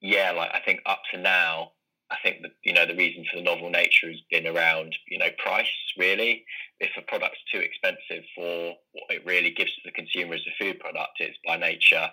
yeah, 0.01 0.33
like 0.33 0.51
I 0.55 0.61
think 0.65 0.81
up 0.87 1.01
to 1.13 1.19
now, 1.19 1.73
I 2.11 2.17
think 2.23 2.43
that 2.43 2.53
you 2.65 2.73
know 2.73 2.87
the 2.87 2.97
reason 2.97 3.25
for 3.31 3.39
the 3.39 3.45
novel 3.45 3.71
nature 3.71 4.09
has 4.09 4.21
been 4.31 4.47
around 4.47 4.95
you 5.09 5.19
know 5.19 5.31
price 5.39 5.67
really. 5.97 6.45
If 6.81 6.91
a 6.99 7.03
product's 7.03 7.39
too 7.53 7.61
expensive 7.61 8.25
for 8.35 8.75
what 8.93 9.11
it 9.11 9.25
really 9.25 9.51
gives 9.51 9.73
to 9.75 9.81
the 9.85 9.93
consumer 9.93 10.35
as 10.35 10.41
a 10.47 10.65
food 10.65 10.81
product, 10.81 11.21
it's 11.21 11.39
by 11.47 11.57
nature 11.57 12.11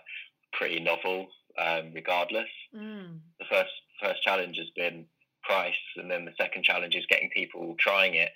pretty 0.54 0.80
novel, 0.80 1.28
um, 1.58 1.92
regardless. 1.94 2.50
Mm. 2.76 3.20
The 3.40 3.46
first 3.50 3.72
first 4.02 4.24
challenge 4.24 4.58
has 4.58 4.70
been 4.76 5.06
price, 5.44 5.74
and 5.98 6.10
then 6.10 6.26
the 6.26 6.34
second 6.40 6.64
challenge 6.64 6.96
is 6.96 7.06
getting 7.10 7.30
people 7.30 7.76
trying 7.80 8.16
it. 8.16 8.30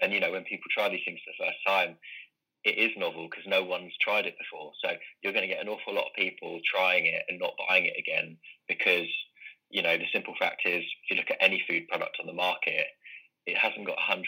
And 0.00 0.12
you 0.12 0.20
know 0.20 0.30
when 0.30 0.44
people 0.44 0.70
try 0.70 0.88
these 0.88 1.00
things 1.04 1.20
for 1.24 1.32
the 1.32 1.46
first 1.46 1.58
time, 1.66 1.96
it 2.64 2.78
is 2.78 2.90
novel 2.96 3.28
because 3.30 3.46
no 3.46 3.62
one's 3.62 3.92
tried 4.00 4.26
it 4.26 4.36
before. 4.38 4.72
So 4.84 4.92
you're 5.22 5.32
going 5.32 5.48
to 5.48 5.54
get 5.54 5.62
an 5.62 5.68
awful 5.68 5.94
lot 5.94 6.06
of 6.06 6.14
people 6.16 6.60
trying 6.64 7.06
it 7.06 7.22
and 7.28 7.38
not 7.38 7.54
buying 7.68 7.86
it 7.86 7.94
again 7.98 8.36
because, 8.68 9.08
you 9.70 9.82
know, 9.82 9.96
the 9.96 10.04
simple 10.12 10.34
fact 10.38 10.62
is 10.64 10.82
if 10.82 11.10
you 11.10 11.16
look 11.16 11.30
at 11.30 11.38
any 11.40 11.62
food 11.68 11.88
product 11.88 12.18
on 12.20 12.26
the 12.26 12.32
market, 12.32 12.86
it 13.48 13.58
hasn't 13.58 13.86
got 13.86 13.96
100% 13.98 14.24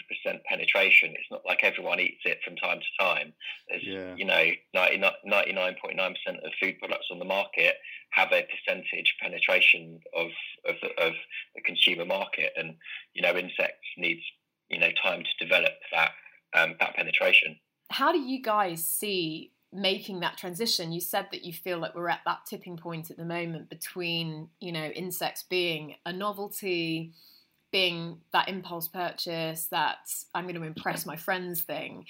penetration. 0.49 1.11
It's 1.11 1.31
not 1.31 1.41
like 1.45 1.63
everyone 1.63 1.99
eats 1.99 2.21
it 2.25 2.39
from 2.43 2.55
time 2.55 2.79
to 2.79 3.03
time. 3.03 3.33
There's, 3.69 3.83
yeah. 3.83 4.15
you 4.15 4.25
know, 4.25 4.51
99.9% 4.75 6.15
of 6.27 6.51
food 6.61 6.75
products 6.79 7.07
on 7.11 7.19
the 7.19 7.25
market 7.25 7.75
have 8.11 8.31
a 8.31 8.45
percentage 8.45 9.15
penetration 9.21 9.99
of, 10.15 10.27
of, 10.67 10.75
of 10.97 11.13
the 11.55 11.61
consumer 11.61 12.05
market. 12.05 12.51
And, 12.57 12.75
you 13.13 13.21
know, 13.21 13.35
insects 13.35 13.87
needs, 13.97 14.21
you 14.69 14.79
know, 14.79 14.89
time 15.01 15.23
to 15.23 15.45
develop 15.45 15.73
that, 15.93 16.11
um, 16.53 16.75
that 16.79 16.95
penetration 16.95 17.57
how 17.91 18.11
do 18.11 18.19
you 18.19 18.41
guys 18.41 18.83
see 18.83 19.51
making 19.73 20.21
that 20.21 20.37
transition? 20.37 20.91
You 20.91 21.01
said 21.01 21.27
that 21.31 21.43
you 21.43 21.53
feel 21.53 21.77
like 21.77 21.93
we're 21.93 22.09
at 22.09 22.21
that 22.25 22.45
tipping 22.47 22.77
point 22.77 23.11
at 23.11 23.17
the 23.17 23.25
moment 23.25 23.69
between, 23.69 24.49
you 24.59 24.71
know, 24.71 24.85
insects 24.85 25.43
being 25.43 25.95
a 26.05 26.13
novelty, 26.13 27.13
being 27.71 28.17
that 28.33 28.49
impulse 28.49 28.87
purchase, 28.87 29.65
that 29.67 30.09
I'm 30.35 30.43
going 30.43 30.55
to 30.55 30.63
impress 30.63 31.05
my 31.05 31.15
friends 31.15 31.61
thing. 31.61 32.05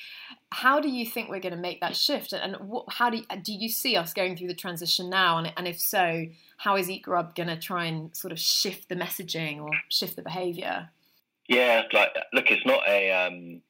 How 0.52 0.80
do 0.80 0.90
you 0.90 1.06
think 1.06 1.30
we're 1.30 1.40
going 1.40 1.56
to 1.56 1.60
make 1.60 1.82
that 1.82 1.96
shift? 1.96 2.34
And 2.34 2.56
what, 2.58 2.86
how 2.90 3.10
do 3.10 3.18
you, 3.18 3.24
do 3.44 3.54
you 3.54 3.70
see 3.70 3.96
us 3.96 4.14
going 4.14 4.36
through 4.36 4.48
the 4.48 4.56
transition 4.56 5.10
now? 5.10 5.38
And, 5.38 5.54
and 5.58 5.68
if 5.68 5.80
so, 5.80 6.26
how 6.58 6.78
is 6.78 6.90
Eat 6.90 7.04
Grub 7.04 7.36
going 7.36 7.50
to 7.50 7.58
try 7.58 7.86
and 7.86 8.16
sort 8.16 8.32
of 8.32 8.40
shift 8.40 8.90
the 8.90 8.96
messaging 8.96 9.62
or 9.62 9.72
shift 9.90 10.16
the 10.16 10.22
behaviour? 10.24 10.90
Yeah, 11.48 11.84
like 11.92 12.10
look, 12.34 12.50
it's 12.50 12.66
not 12.66 12.88
a 12.88 13.12
um, 13.12 13.62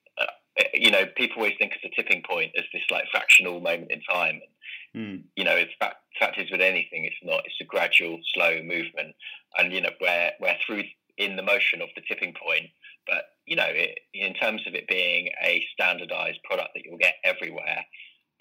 you 0.74 0.92
know, 0.92 1.06
people 1.16 1.38
always 1.38 1.54
think 1.58 1.74
of 1.74 1.82
the 1.82 1.90
tipping 1.96 2.24
point 2.28 2.52
as 2.58 2.66
this 2.74 2.84
like 2.90 3.06
fractional 3.12 3.60
moment 3.60 3.92
in 3.92 4.02
time. 4.02 4.42
Mm. 4.96 5.24
You 5.36 5.44
know, 5.44 5.56
it's 5.56 5.72
fact, 5.80 5.98
fact 6.20 6.38
is 6.38 6.52
with 6.52 6.62
anything, 6.62 7.06
it's 7.06 7.16
not. 7.24 7.42
It's 7.46 7.56
a 7.62 7.64
gradual, 7.64 8.20
slow 8.34 8.62
movement, 8.62 9.16
and 9.58 9.72
you 9.72 9.82
know, 9.82 9.92
we're 10.02 10.32
we're 10.40 10.58
through 10.66 10.84
in 11.22 11.36
the 11.36 11.44
motion 11.44 11.82
of 11.82 11.90
the 11.96 12.02
tipping 12.08 12.34
point. 12.34 12.66
But 13.08 13.24
you 13.46 13.56
know, 13.56 13.68
it, 13.68 14.00
in 14.14 14.34
terms 14.34 14.62
of 14.68 14.74
it 14.74 14.88
being 14.88 15.30
a 15.44 15.64
standardized 15.74 16.40
product 16.44 16.70
that 16.74 16.84
you'll 16.84 16.98
get 16.98 17.16
everywhere, 17.24 17.86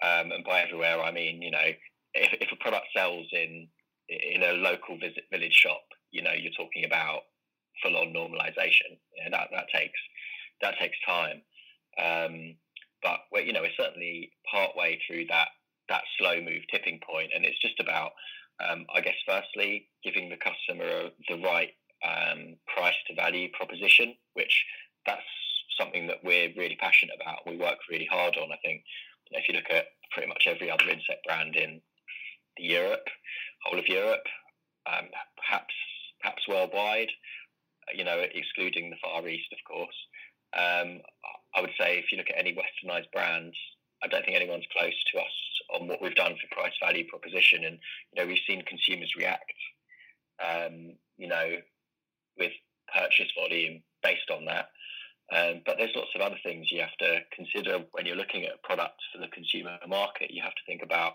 um, 0.01 0.31
and 0.31 0.43
by 0.43 0.61
everywhere 0.61 0.99
I 0.99 1.11
mean, 1.11 1.41
you 1.41 1.51
know, 1.51 1.69
if, 2.13 2.33
if 2.41 2.49
a 2.51 2.63
product 2.63 2.87
sells 2.95 3.27
in 3.31 3.67
in 4.09 4.43
a 4.43 4.53
local 4.53 4.97
visit 4.97 5.23
village 5.31 5.53
shop, 5.53 5.83
you 6.11 6.21
know, 6.21 6.33
you're 6.33 6.57
talking 6.57 6.85
about 6.85 7.21
full 7.83 7.95
on 7.97 8.13
normalization. 8.13 8.97
You 9.15 9.29
know, 9.29 9.37
that 9.37 9.49
that 9.51 9.67
takes 9.73 9.99
that 10.61 10.79
takes 10.79 10.97
time. 11.07 11.41
Um, 11.97 12.55
but 13.03 13.19
we're, 13.31 13.41
you 13.41 13.53
know, 13.53 13.61
we're 13.61 13.77
certainly 13.77 14.31
part 14.49 14.75
way 14.75 14.99
through 15.05 15.25
that 15.29 15.49
that 15.89 16.03
slow 16.17 16.39
move 16.41 16.63
tipping 16.71 16.99
point, 17.05 17.31
and 17.35 17.43
it's 17.43 17.59
just 17.61 17.79
about, 17.79 18.11
um, 18.65 18.85
I 18.93 19.01
guess, 19.01 19.15
firstly 19.27 19.89
giving 20.03 20.29
the 20.29 20.37
customer 20.37 21.09
the 21.27 21.41
right 21.43 21.71
um, 22.03 22.55
price 22.73 22.95
to 23.07 23.15
value 23.15 23.49
proposition, 23.53 24.15
which 24.33 24.65
that's 25.05 25.21
something 25.79 26.07
that 26.07 26.23
we're 26.23 26.53
really 26.57 26.77
passionate 26.79 27.15
about. 27.19 27.47
We 27.47 27.57
work 27.57 27.77
really 27.89 28.07
hard 28.11 28.37
on. 28.37 28.51
I 28.51 28.57
think 28.63 28.83
you 29.29 29.37
know, 29.37 29.41
if 29.41 29.47
you 29.47 29.55
look 29.55 29.69
at 29.69 29.85
pretty 30.11 30.27
much 30.27 30.47
every 30.47 30.69
other 30.69 30.89
insect 30.89 31.25
brand 31.25 31.55
in 31.55 31.81
Europe, 32.57 33.07
whole 33.63 33.79
of 33.79 33.87
Europe, 33.87 34.25
um, 34.91 35.07
perhaps 35.37 35.73
perhaps 36.21 36.47
worldwide, 36.47 37.09
you 37.95 38.03
know, 38.03 38.23
excluding 38.33 38.89
the 38.89 38.97
Far 39.03 39.27
East, 39.27 39.51
of 39.51 39.59
course. 39.67 39.95
Um, 40.53 41.01
I 41.55 41.61
would 41.61 41.71
say 41.79 41.97
if 41.97 42.11
you 42.11 42.17
look 42.17 42.29
at 42.29 42.37
any 42.37 42.53
westernized 42.53 43.11
brands, 43.11 43.55
I 44.03 44.07
don't 44.07 44.25
think 44.25 44.35
anyone's 44.35 44.65
close 44.77 44.93
to 45.11 45.19
us 45.19 45.33
on 45.73 45.87
what 45.87 46.01
we've 46.01 46.15
done 46.15 46.35
for 46.35 46.55
price 46.55 46.73
value 46.81 47.05
proposition. 47.07 47.63
And, 47.65 47.77
you 48.13 48.21
know, 48.21 48.27
we've 48.27 48.41
seen 48.47 48.63
consumers 48.63 49.13
react, 49.17 49.53
um, 50.43 50.93
you 51.17 51.27
know, 51.27 51.55
with 52.41 52.51
purchase 52.89 53.31
volume 53.37 53.83
based 54.01 54.29
on 54.33 54.45
that. 54.45 54.65
Um, 55.31 55.61
but 55.65 55.77
there's 55.77 55.95
lots 55.95 56.09
of 56.15 56.21
other 56.21 56.39
things 56.43 56.71
you 56.71 56.81
have 56.81 56.97
to 56.99 57.19
consider 57.33 57.85
when 57.91 58.05
you're 58.05 58.17
looking 58.17 58.43
at 58.45 58.63
products 58.63 59.05
for 59.13 59.21
the 59.21 59.29
consumer 59.29 59.77
market. 59.87 60.31
You 60.31 60.41
have 60.41 60.55
to 60.55 60.65
think 60.65 60.81
about 60.83 61.13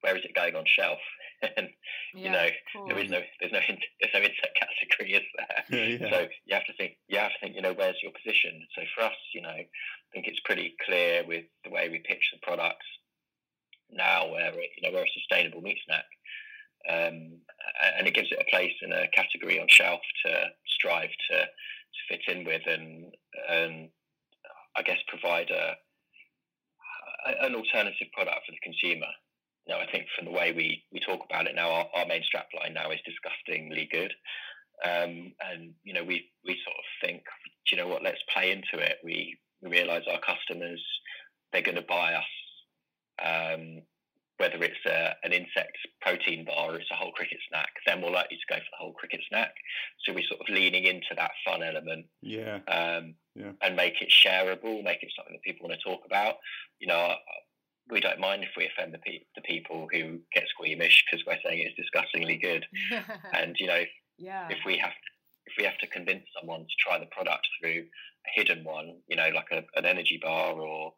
where 0.00 0.16
is 0.16 0.24
it 0.24 0.34
going 0.34 0.54
on 0.54 0.64
shelf? 0.66 1.00
and 1.56 1.68
yeah, 2.14 2.22
you 2.22 2.30
know, 2.30 2.86
there 2.88 2.98
is 2.98 3.10
no 3.10 3.20
there's 3.40 3.52
no 3.52 3.60
there's 4.00 4.14
no 4.14 4.20
insect 4.20 4.56
category, 4.56 5.12
is 5.18 5.28
there? 5.36 5.98
yeah. 5.98 6.10
So 6.10 6.18
you 6.46 6.54
have 6.54 6.66
to 6.66 6.74
think 6.78 6.92
you 7.08 7.18
have 7.18 7.32
to 7.32 7.38
think, 7.42 7.56
you 7.56 7.62
know, 7.62 7.74
where's 7.74 8.00
your 8.02 8.12
position? 8.12 8.64
So 8.76 8.82
for 8.94 9.04
us, 9.04 9.18
you 9.34 9.42
know, 9.42 9.50
I 9.50 9.66
think 10.12 10.26
it's 10.26 10.40
pretty 10.44 10.74
clear 10.86 11.24
with 11.26 11.44
the 11.64 11.70
way 11.70 11.88
we 11.90 11.98
pitch 11.98 12.30
the 12.32 12.38
products 12.46 12.86
now 13.90 14.30
where 14.30 14.52
it, 14.52 14.70
you 14.76 14.82
know 14.82 14.94
we're 14.94 15.04
a 15.04 15.18
sustainable 15.20 15.60
meat 15.60 15.78
snack. 15.84 16.04
Um, 16.88 17.40
and 17.98 18.06
it 18.06 18.14
gives 18.14 18.30
it 18.30 18.38
a 18.40 18.50
place 18.50 18.74
in 18.82 18.92
a 18.92 19.08
category 19.08 19.60
on 19.60 19.66
shelf 19.68 20.00
to 20.26 20.46
strive 20.66 21.10
to, 21.30 21.36
to 21.38 22.00
fit 22.08 22.20
in 22.28 22.44
with 22.44 22.62
and, 22.66 23.14
and 23.48 23.88
I 24.76 24.82
guess 24.82 24.98
provide 25.08 25.50
a, 25.50 25.74
an 27.44 27.54
alternative 27.54 28.08
product 28.12 28.46
for 28.46 28.52
the 28.52 28.58
consumer 28.62 29.06
you 29.66 29.74
know, 29.74 29.80
I 29.80 29.90
think 29.90 30.06
from 30.14 30.26
the 30.26 30.30
way 30.30 30.52
we, 30.52 30.82
we 30.92 31.00
talk 31.00 31.20
about 31.24 31.46
it 31.46 31.54
now, 31.54 31.70
our, 31.70 31.86
our 31.96 32.06
main 32.06 32.22
strapline 32.22 32.74
now 32.74 32.90
is 32.90 33.00
disgustingly 33.04 33.88
good. 33.90 34.12
Um, 34.84 35.32
and, 35.40 35.72
you 35.84 35.94
know, 35.94 36.04
we, 36.04 36.30
we 36.44 36.58
sort 36.64 36.76
of 36.76 36.84
think, 37.08 37.22
you 37.72 37.78
know 37.78 37.88
what, 37.88 38.02
let's 38.02 38.22
play 38.32 38.50
into 38.50 38.84
it. 38.84 38.96
We, 39.02 39.38
we 39.62 39.70
realize 39.70 40.02
our 40.10 40.20
customers, 40.20 40.84
they're 41.52 41.62
going 41.62 41.76
to 41.76 41.82
buy 41.82 42.14
us, 42.14 42.24
um, 43.24 43.82
whether 44.44 44.62
it's 44.62 44.84
a, 44.86 45.14
an 45.24 45.32
insect 45.32 45.78
protein 46.02 46.44
bar 46.44 46.72
or 46.72 46.76
it's 46.76 46.90
a 46.90 46.94
whole 46.94 47.12
cricket 47.12 47.38
snack, 47.48 47.70
they're 47.86 47.96
more 47.96 48.10
likely 48.10 48.36
to 48.36 48.54
go 48.54 48.56
for 48.56 48.70
the 48.72 48.78
whole 48.78 48.92
cricket 48.92 49.20
snack. 49.28 49.54
So 50.04 50.12
we're 50.12 50.26
sort 50.28 50.40
of 50.40 50.54
leaning 50.54 50.84
into 50.84 51.14
that 51.16 51.30
fun 51.46 51.62
element. 51.62 52.06
Yeah. 52.20 52.58
Um, 52.68 53.14
yeah. 53.34 53.52
And 53.62 53.74
make 53.74 54.02
it 54.02 54.12
shareable, 54.12 54.84
make 54.84 55.02
it 55.02 55.12
something 55.16 55.32
that 55.32 55.42
people 55.42 55.66
want 55.66 55.80
to 55.80 55.88
talk 55.88 56.02
about. 56.04 56.34
You 56.78 56.88
know, 56.88 57.14
we 57.90 58.00
don't 58.00 58.20
mind 58.20 58.42
if 58.42 58.50
we 58.54 58.66
offend 58.66 58.92
the, 58.92 58.98
pe- 58.98 59.24
the 59.34 59.42
people 59.42 59.88
who 59.90 60.18
get 60.34 60.44
squeamish 60.48 61.04
because 61.04 61.24
we're 61.26 61.40
saying 61.42 61.64
it's 61.64 61.76
disgustingly 61.76 62.36
good. 62.36 62.66
and 63.32 63.56
you 63.58 63.66
know, 63.66 63.82
yeah. 64.18 64.48
if 64.50 64.58
we 64.66 64.76
have 64.76 64.92
if 65.46 65.54
we 65.58 65.64
have 65.64 65.78
to 65.78 65.86
convince 65.86 66.24
someone 66.38 66.60
to 66.60 66.76
try 66.78 66.98
the 66.98 67.06
product 67.06 67.46
through 67.60 67.84
a 68.26 68.30
hidden 68.40 68.64
one, 68.64 68.96
you 69.08 69.16
know, 69.16 69.28
like 69.34 69.48
a, 69.52 69.62
an 69.78 69.84
energy 69.84 70.18
bar 70.22 70.52
or 70.52 70.92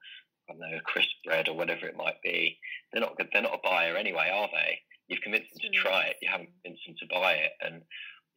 I 0.48 0.52
don't 0.52 0.60
know, 0.60 0.76
a 0.76 0.80
crisp 0.80 1.10
bread 1.24 1.48
or 1.48 1.56
whatever 1.56 1.86
it 1.86 1.96
might 1.96 2.20
be, 2.22 2.58
they're 2.92 3.02
not 3.02 3.16
good. 3.16 3.28
They're 3.32 3.42
not 3.42 3.54
a 3.54 3.68
buyer 3.68 3.96
anyway, 3.96 4.30
are 4.32 4.48
they? 4.52 4.78
You've 5.08 5.22
convinced 5.22 5.52
them 5.52 5.72
to 5.72 5.78
try 5.78 6.04
it. 6.04 6.16
You 6.20 6.28
haven't 6.30 6.50
convinced 6.62 6.86
them 6.86 6.96
to 7.00 7.14
buy 7.14 7.32
it, 7.34 7.52
and 7.60 7.82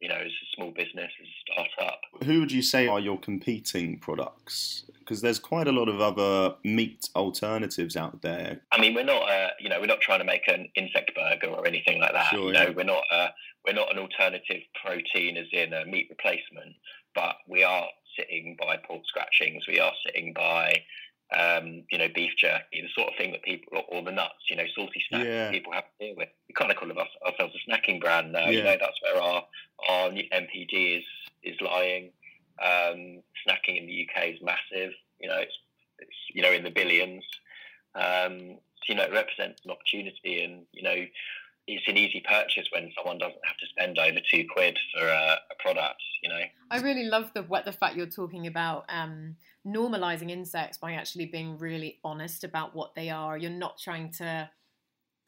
you 0.00 0.08
know, 0.08 0.16
as 0.16 0.32
a 0.32 0.56
small 0.56 0.70
business, 0.70 1.12
as 1.20 1.26
a 1.26 1.52
startup. 1.76 2.00
Who 2.24 2.40
would 2.40 2.50
you 2.50 2.62
say 2.62 2.86
are 2.86 3.00
your 3.00 3.18
competing 3.18 3.98
products? 3.98 4.84
Because 4.98 5.20
there's 5.20 5.38
quite 5.38 5.68
a 5.68 5.72
lot 5.72 5.88
of 5.88 6.00
other 6.00 6.54
meat 6.64 7.10
alternatives 7.14 7.96
out 7.96 8.22
there. 8.22 8.62
I 8.72 8.80
mean, 8.80 8.94
we're 8.94 9.04
not, 9.04 9.28
uh, 9.30 9.48
you 9.60 9.68
know, 9.68 9.78
we're 9.78 9.86
not 9.86 10.00
trying 10.00 10.20
to 10.20 10.24
make 10.24 10.48
an 10.48 10.68
insect 10.74 11.12
burger 11.14 11.48
or 11.48 11.66
anything 11.66 12.00
like 12.00 12.12
that. 12.12 12.28
Sure, 12.30 12.48
you 12.48 12.52
yeah. 12.52 12.70
we're 12.70 12.84
not, 12.84 13.02
uh, 13.12 13.28
we're 13.66 13.74
not 13.74 13.92
an 13.92 13.98
alternative 13.98 14.62
protein, 14.82 15.36
as 15.36 15.46
in 15.52 15.74
a 15.74 15.84
meat 15.84 16.06
replacement. 16.08 16.76
But 17.14 17.36
we 17.46 17.62
are 17.62 17.86
sitting 18.18 18.56
by 18.58 18.78
pork 18.78 19.02
scratchings. 19.06 19.64
We 19.68 19.80
are 19.80 19.92
sitting 20.06 20.32
by 20.32 20.82
um, 21.36 21.84
you 21.90 21.98
know, 21.98 22.08
beef 22.12 22.32
jerky, 22.36 22.82
the 22.82 22.88
sort 22.94 23.08
of 23.08 23.16
thing 23.16 23.32
that 23.32 23.42
people, 23.42 23.82
or 23.88 24.02
the 24.02 24.10
nuts, 24.10 24.50
you 24.50 24.56
know, 24.56 24.64
salty 24.74 25.02
snacks 25.08 25.26
yeah. 25.26 25.50
people 25.50 25.72
have 25.72 25.84
to 25.84 26.06
deal 26.06 26.16
with. 26.16 26.28
We 26.48 26.54
kind 26.54 26.70
of 26.70 26.76
call 26.76 26.90
ourselves 26.90 27.54
a 27.54 27.70
snacking 27.70 28.00
brand 28.00 28.32
now. 28.32 28.46
Yeah. 28.46 28.50
You 28.50 28.64
know, 28.64 28.76
that's 28.80 29.00
where 29.02 29.22
our 29.22 29.44
our 29.88 30.10
NPD 30.10 30.98
is 30.98 31.04
is 31.42 31.60
lying. 31.60 32.10
Um, 32.62 33.22
snacking 33.46 33.78
in 33.78 33.86
the 33.86 34.08
UK 34.08 34.34
is 34.34 34.38
massive. 34.42 34.92
You 35.20 35.28
know, 35.28 35.38
it's, 35.38 35.56
it's 35.98 36.16
you 36.34 36.42
know 36.42 36.52
in 36.52 36.64
the 36.64 36.70
billions. 36.70 37.24
Um, 37.94 38.58
so, 38.76 38.92
you 38.92 38.94
know, 38.94 39.04
it 39.04 39.12
represents 39.12 39.62
an 39.64 39.70
opportunity, 39.70 40.42
and 40.42 40.64
you 40.72 40.82
know, 40.82 41.06
it's 41.66 41.86
an 41.86 41.96
easy 41.96 42.22
purchase 42.28 42.66
when 42.72 42.90
someone 42.96 43.18
doesn't 43.18 43.40
have 43.44 43.56
to 43.56 43.66
spend 43.66 43.98
over 43.98 44.18
two 44.32 44.44
quid 44.52 44.76
for 44.92 45.06
a, 45.06 45.38
a 45.50 45.62
product. 45.62 46.02
You 46.22 46.30
know, 46.30 46.40
I 46.70 46.80
really 46.80 47.04
love 47.04 47.30
the 47.34 47.42
what 47.42 47.64
the 47.64 47.72
fact 47.72 47.96
you're 47.96 48.06
talking 48.06 48.46
about 48.46 48.84
um, 48.88 49.36
normalizing 49.74 50.30
insects 50.30 50.78
by 50.78 50.92
actually 50.92 51.26
being 51.26 51.58
really 51.58 51.98
honest 52.04 52.44
about 52.44 52.74
what 52.74 52.94
they 52.94 53.10
are. 53.10 53.38
You're 53.38 53.50
not 53.50 53.78
trying 53.78 54.12
to 54.12 54.50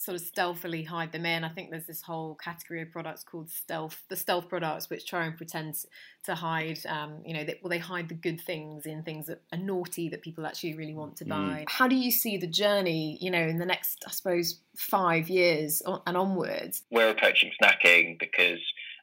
sort 0.02 0.16
of 0.16 0.20
stealthily 0.20 0.83
hide 0.83 1.12
them 1.12 1.24
in. 1.24 1.44
I 1.44 1.48
think 1.48 1.70
there's 1.70 1.87
this 1.87 2.02
whole 2.02 2.35
category 2.35 2.83
of 2.83 2.90
products 2.90 3.22
called 3.22 3.48
stealth, 3.48 4.02
the 4.09 4.16
stealth 4.16 4.48
products, 4.48 4.90
which 4.90 5.07
try 5.07 5.26
and 5.26 5.37
pretend 5.37 5.76
to 6.24 6.35
hide, 6.35 6.81
um, 6.88 7.22
you 7.24 7.33
know, 7.33 7.44
they, 7.44 7.61
well, 7.62 7.70
they 7.70 7.78
hide 7.78 8.09
the 8.09 8.16
good 8.16 8.40
things 8.40 8.85
in 8.85 9.05
things 9.05 9.26
that 9.26 9.42
are 9.52 9.59
naughty 9.59 10.09
that 10.09 10.20
people 10.20 10.44
actually 10.44 10.74
really 10.74 10.94
want 10.94 11.16
to 11.18 11.24
buy. 11.24 11.64
Mm. 11.64 11.64
How 11.68 11.87
do 11.87 11.94
you 11.94 12.11
see 12.11 12.37
the 12.37 12.48
journey, 12.48 13.16
you 13.20 13.31
know, 13.31 13.42
in 13.42 13.59
the 13.59 13.66
next, 13.66 14.05
I 14.05 14.11
suppose, 14.11 14.59
five 14.76 15.31
years 15.31 15.83
and 15.87 16.16
onwards? 16.16 16.83
We're 16.90 17.11
approaching 17.11 17.52
snacking 17.62 18.18
because 18.18 18.59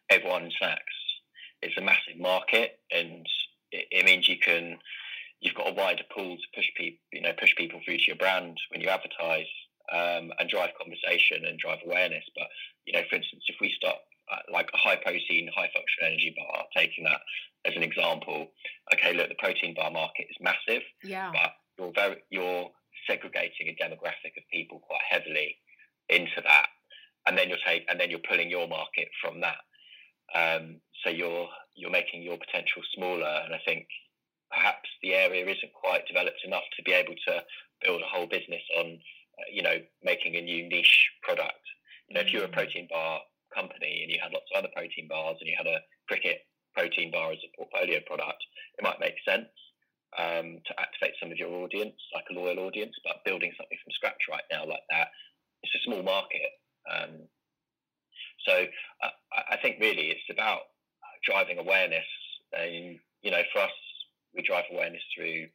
everyone 0.09 0.51
snacks. 0.57 0.83
It's 1.61 1.77
a 1.77 1.81
massive 1.81 2.19
market, 2.19 2.79
and 2.91 3.25
it, 3.71 3.85
it 3.89 4.05
means 4.05 4.27
you 4.27 4.37
can. 4.37 4.77
You've 5.41 5.55
got 5.55 5.69
a 5.69 5.73
wider 5.73 6.03
pool 6.13 6.35
to 6.35 6.47
push 6.55 6.67
people, 6.75 6.99
you 7.13 7.21
know, 7.21 7.33
push 7.39 7.55
people 7.55 7.79
through 7.83 7.97
to 7.97 8.07
your 8.07 8.17
brand 8.17 8.57
when 8.71 8.81
you 8.81 8.89
advertise 8.89 9.47
um, 9.91 10.31
and 10.37 10.49
drive 10.49 10.71
conversation 10.77 11.45
and 11.45 11.57
drive 11.57 11.79
awareness. 11.85 12.23
But 12.35 12.47
you 12.85 12.93
know, 12.93 13.01
for 13.09 13.15
instance, 13.15 13.43
if 13.47 13.55
we 13.61 13.73
start 13.77 13.97
uh, 14.31 14.37
like 14.51 14.69
a 14.73 14.77
high 14.77 14.97
protein, 14.97 15.49
high 15.55 15.69
function 15.73 16.03
energy 16.05 16.35
bar, 16.37 16.65
taking 16.75 17.05
that 17.05 17.21
as 17.65 17.75
an 17.75 17.83
example, 17.83 18.51
okay, 18.93 19.13
look, 19.13 19.29
the 19.29 19.35
protein 19.35 19.73
bar 19.75 19.91
market 19.91 20.27
is 20.29 20.37
massive, 20.41 20.83
yeah, 21.03 21.31
but 21.31 21.51
you're 21.77 21.93
very 21.93 22.17
you're 22.29 22.69
segregating 23.07 23.69
a 23.69 23.83
demographic 23.83 24.37
of 24.37 24.43
people 24.51 24.79
quite 24.79 25.01
heavily 25.09 25.57
into 26.09 26.41
that, 26.43 26.67
and 27.27 27.37
then 27.37 27.49
you're 27.49 27.63
take 27.65 27.85
and 27.89 27.99
then 27.99 28.09
you're 28.09 28.27
pulling 28.27 28.49
your 28.49 28.67
market 28.67 29.07
from 29.21 29.41
that. 29.41 29.57
Um, 30.35 30.81
so 31.03 31.09
you're 31.09 31.47
you're 31.75 31.91
making 31.91 32.21
your 32.21 32.37
potential 32.37 32.81
smaller, 32.93 33.41
and 33.45 33.53
I 33.53 33.59
think 33.65 33.87
perhaps 34.51 34.89
the 35.01 35.13
area 35.13 35.43
isn't 35.45 35.73
quite 35.73 36.07
developed 36.07 36.41
enough 36.45 36.63
to 36.75 36.83
be 36.83 36.91
able 36.91 37.15
to 37.27 37.43
build 37.83 38.01
a 38.01 38.09
whole 38.09 38.27
business 38.27 38.63
on 38.77 38.99
uh, 39.39 39.47
you 39.51 39.61
know, 39.61 39.77
making 40.03 40.35
a 40.35 40.41
new 40.41 40.67
niche 40.67 41.11
product. 41.23 41.63
You 42.07 42.15
know, 42.15 42.21
if 42.21 42.33
you're 42.33 42.43
a 42.43 42.49
mm. 42.49 42.53
protein 42.53 42.87
bar 42.89 43.21
company 43.55 44.03
and 44.03 44.11
you 44.11 44.19
had 44.21 44.33
lots 44.33 44.51
of 44.53 44.59
other 44.59 44.73
protein 44.75 45.07
bars 45.07 45.37
and 45.39 45.47
you 45.47 45.55
had 45.57 45.67
a 45.67 45.79
cricket 46.07 46.43
protein 46.75 47.11
bar 47.11 47.31
as 47.31 47.39
a 47.39 47.55
portfolio 47.55 47.99
product, 48.05 48.43
it 48.77 48.83
might 48.83 48.99
make 48.99 49.15
sense 49.23 49.47
um, 50.17 50.59
to 50.67 50.73
activate 50.79 51.15
some 51.21 51.31
of 51.31 51.37
your 51.37 51.53
audience, 51.63 51.95
like 52.13 52.25
a 52.31 52.33
loyal 52.33 52.67
audience. 52.67 52.95
But 53.05 53.23
building 53.23 53.53
something 53.55 53.77
from 53.79 53.95
scratch 53.95 54.27
right 54.29 54.47
now 54.51 54.65
like 54.67 54.83
that, 54.89 55.07
it's 55.63 55.75
a 55.75 55.85
small 55.85 56.03
market. 56.03 56.51
Um, 56.89 57.29
so 58.47 58.65
uh, 59.03 59.15
I 59.51 59.57
think 59.61 59.79
really 59.79 60.11
it's 60.11 60.29
about 60.31 60.67
driving 61.23 61.59
awareness. 61.59 62.07
And 62.51 62.99
you 63.21 63.31
know, 63.31 63.43
for 63.53 63.59
us, 63.59 63.77
we 64.35 64.43
drive 64.43 64.65
awareness 64.71 65.03
through 65.15 65.47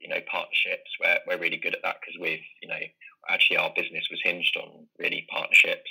you 0.00 0.08
know 0.08 0.20
partnerships. 0.30 0.90
We're 1.00 1.18
we're 1.26 1.42
really 1.42 1.58
good 1.58 1.74
at 1.74 1.82
that 1.82 1.96
because 2.00 2.20
we've 2.20 2.44
you 2.62 2.68
know 2.68 2.80
actually 3.28 3.56
our 3.56 3.72
business 3.74 4.08
was 4.10 4.20
hinged 4.22 4.56
on 4.56 4.86
really 4.98 5.26
partnerships. 5.30 5.90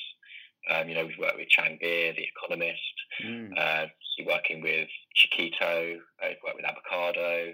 Um, 0.69 0.87
you 0.87 0.95
know, 0.95 1.05
we've 1.05 1.19
worked 1.19 1.37
with 1.37 1.49
Chang 1.49 1.77
Beer, 1.81 2.13
The 2.13 2.23
Economist, 2.23 2.95
mm. 3.21 3.51
uh, 3.57 3.87
working 4.25 4.61
with 4.61 4.87
Chiquito, 5.13 5.99
uh, 6.23 6.27
we've 6.29 6.37
worked 6.43 6.55
with 6.55 6.65
Ocado. 6.65 7.49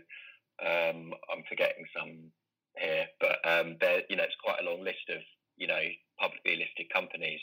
Um, 0.61 1.13
I'm 1.31 1.43
forgetting 1.47 1.85
some 1.97 2.31
here, 2.77 3.07
but 3.19 3.39
um, 3.49 3.77
there, 3.81 4.03
you 4.09 4.15
know, 4.15 4.23
it's 4.23 4.35
quite 4.43 4.61
a 4.61 4.69
long 4.69 4.83
list 4.83 5.09
of 5.09 5.21
you 5.57 5.67
know 5.67 5.81
publicly 6.19 6.57
listed 6.57 6.91
companies, 6.93 7.41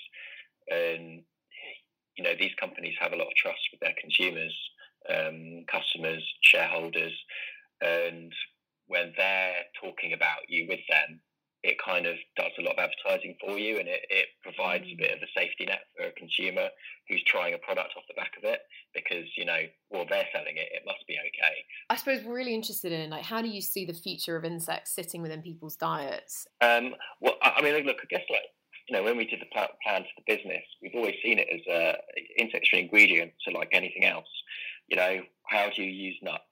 and 0.70 1.22
you 2.16 2.24
know 2.24 2.34
these 2.38 2.54
companies 2.60 2.94
have 3.00 3.12
a 3.12 3.16
lot 3.16 3.26
of 3.26 3.34
trust 3.34 3.60
with 3.72 3.80
their 3.80 3.94
consumers, 4.00 4.54
um, 5.12 5.64
customers, 5.70 6.22
shareholders, 6.42 7.12
and 7.80 8.32
when 8.86 9.12
they're 9.16 9.64
talking 9.82 10.12
about 10.12 10.48
you 10.48 10.66
with 10.68 10.80
them, 10.88 11.20
it 11.66 11.76
kind 11.84 12.06
of 12.06 12.14
does 12.36 12.52
a 12.58 12.62
lot 12.62 12.78
of 12.78 12.78
advertising 12.78 13.34
for 13.40 13.58
you 13.58 13.78
and 13.78 13.88
it, 13.88 14.00
it 14.08 14.26
provides 14.42 14.84
mm. 14.84 14.94
a 14.94 14.96
bit 14.96 15.12
of 15.12 15.18
a 15.18 15.30
safety 15.38 15.66
net 15.66 15.82
for 15.96 16.06
a 16.06 16.12
consumer 16.12 16.68
who's 17.08 17.22
trying 17.26 17.54
a 17.54 17.58
product 17.58 17.90
off 17.96 18.04
the 18.06 18.14
back 18.14 18.32
of 18.38 18.44
it 18.44 18.60
because 18.94 19.26
you 19.36 19.44
know 19.44 19.58
well 19.90 20.06
they're 20.08 20.28
selling 20.32 20.56
it 20.56 20.68
it 20.70 20.82
must 20.86 21.04
be 21.08 21.14
okay. 21.14 21.54
I 21.90 21.96
suppose 21.96 22.22
we're 22.24 22.36
really 22.36 22.54
interested 22.54 22.92
in 22.92 23.10
like 23.10 23.24
how 23.24 23.42
do 23.42 23.48
you 23.48 23.60
see 23.60 23.84
the 23.84 23.94
future 23.94 24.36
of 24.36 24.44
insects 24.44 24.94
sitting 24.94 25.22
within 25.22 25.42
people's 25.42 25.76
diets? 25.76 26.46
Um, 26.60 26.94
well 27.20 27.34
i 27.42 27.60
mean 27.62 27.74
look 27.84 27.98
i 28.00 28.06
guess 28.08 28.24
like 28.30 28.46
you 28.88 28.96
know 28.96 29.02
when 29.02 29.16
we 29.16 29.26
did 29.26 29.40
the 29.40 29.50
plan 29.50 30.02
for 30.02 30.22
the 30.22 30.36
business 30.36 30.62
we've 30.80 30.94
always 30.94 31.16
seen 31.24 31.38
it 31.38 31.48
as 31.52 31.60
a 31.68 31.94
insects 32.38 32.70
are 32.72 32.76
an 32.76 32.84
ingredient 32.84 33.32
to 33.46 33.54
like 33.56 33.68
anything 33.72 34.04
else 34.04 34.28
you 34.88 34.96
know 34.96 35.20
how 35.48 35.68
do 35.74 35.82
you 35.82 35.90
use 35.90 36.16
nuts 36.22 36.42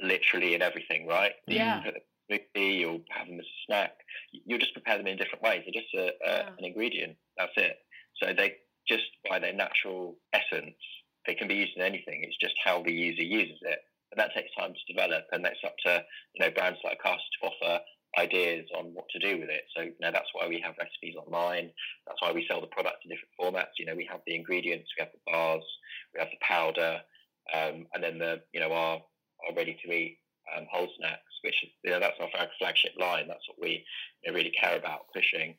literally 0.00 0.54
in 0.54 0.62
everything 0.62 1.06
right 1.06 1.32
yeah 1.46 1.82
smoothie 2.30 2.86
or 2.86 3.00
have 3.10 3.26
them 3.26 3.40
as 3.40 3.46
a 3.46 3.58
snack. 3.66 3.92
You'll 4.32 4.58
just 4.58 4.72
prepare 4.72 4.98
them 4.98 5.06
in 5.06 5.16
different 5.16 5.42
ways. 5.42 5.62
They're 5.64 5.82
just 5.82 5.94
a, 5.94 6.08
a, 6.28 6.36
yeah. 6.38 6.48
an 6.58 6.64
ingredient. 6.64 7.16
That's 7.36 7.52
it. 7.56 7.76
So 8.22 8.32
they 8.36 8.56
just 8.88 9.04
by 9.28 9.38
their 9.38 9.52
natural 9.52 10.16
essence, 10.32 10.76
they 11.26 11.34
can 11.34 11.48
be 11.48 11.54
used 11.54 11.76
in 11.76 11.82
anything. 11.82 12.22
It's 12.24 12.38
just 12.38 12.54
how 12.64 12.82
the 12.82 12.92
user 12.92 13.22
uses 13.22 13.58
it, 13.62 13.78
and 14.10 14.18
that 14.18 14.34
takes 14.34 14.54
time 14.58 14.72
to 14.72 14.92
develop. 14.92 15.24
And 15.32 15.44
that's 15.44 15.62
up 15.64 15.74
to 15.86 16.04
you 16.34 16.44
know 16.44 16.50
brands 16.50 16.78
like 16.84 17.00
us 17.04 17.20
to 17.40 17.48
offer 17.48 17.80
ideas 18.18 18.66
on 18.76 18.86
what 18.94 19.08
to 19.10 19.18
do 19.18 19.38
with 19.38 19.50
it. 19.50 19.64
So 19.76 19.82
you 19.82 19.94
know 20.00 20.10
that's 20.12 20.30
why 20.32 20.48
we 20.48 20.60
have 20.60 20.74
recipes 20.78 21.16
online. 21.16 21.70
That's 22.06 22.20
why 22.20 22.32
we 22.32 22.46
sell 22.48 22.60
the 22.60 22.66
product 22.68 23.04
in 23.04 23.10
different 23.10 23.36
formats. 23.38 23.78
You 23.78 23.86
know 23.86 23.94
we 23.94 24.08
have 24.10 24.20
the 24.26 24.34
ingredients, 24.34 24.90
we 24.96 25.02
have 25.04 25.12
the 25.12 25.32
bars, 25.32 25.64
we 26.14 26.20
have 26.20 26.30
the 26.30 26.44
powder, 26.46 27.00
um, 27.54 27.86
and 27.94 28.02
then 28.02 28.18
the 28.18 28.40
you 28.52 28.60
know 28.60 28.72
our 28.72 28.96
our 29.46 29.54
ready 29.56 29.76
to 29.84 29.92
eat 29.92 30.18
um, 30.56 30.66
whole 30.70 30.88
snacks, 30.98 31.22
which 31.42 31.54
you 31.84 31.90
know, 31.90 32.00
that's 32.00 32.18
our 32.20 32.28
flagship 32.58 32.92
line. 32.98 33.28
That's 33.28 33.46
what 33.48 33.58
we 33.60 33.84
you 34.22 34.30
know, 34.30 34.36
really 34.36 34.52
care 34.58 34.76
about 34.76 35.06
pushing. 35.14 35.56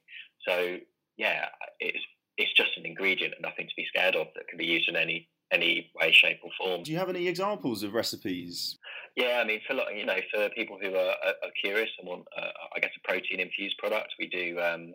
So 0.47 0.78
yeah, 1.17 1.45
it's 1.80 2.04
it's 2.38 2.54
just 2.54 2.78
an 2.78 2.86
ingredient 2.86 3.34
and 3.36 3.43
nothing 3.43 3.67
to 3.67 3.73
be 3.75 3.86
scared 3.93 4.15
of 4.15 4.28
that 4.36 4.47
can 4.47 4.58
be 4.58 4.65
used 4.65 4.89
in 4.89 4.95
any 4.95 5.30
any 5.52 5.91
way, 5.99 6.12
shape, 6.12 6.39
or 6.43 6.52
form. 6.58 6.84
Do 6.84 6.91
you 6.91 6.97
have 6.97 7.10
any 7.10 7.28
examples 7.28 7.82
of 7.84 7.93
recipes? 7.93 8.78
Yeah, 9.15 9.41
I 9.43 9.47
mean, 9.47 9.60
for 9.67 9.73
you 9.91 10.06
know, 10.06 10.19
for 10.34 10.49
people 10.49 10.78
who 10.82 10.95
are, 10.95 11.15
are 11.23 11.52
curious 11.62 11.89
and 11.99 12.08
want, 12.08 12.25
uh, 12.38 12.52
I 12.75 12.80
guess, 12.80 12.91
a 12.95 13.08
protein 13.08 13.39
infused 13.39 13.78
product, 13.78 14.13
we 14.19 14.28
do. 14.28 14.60
Um, 14.60 14.93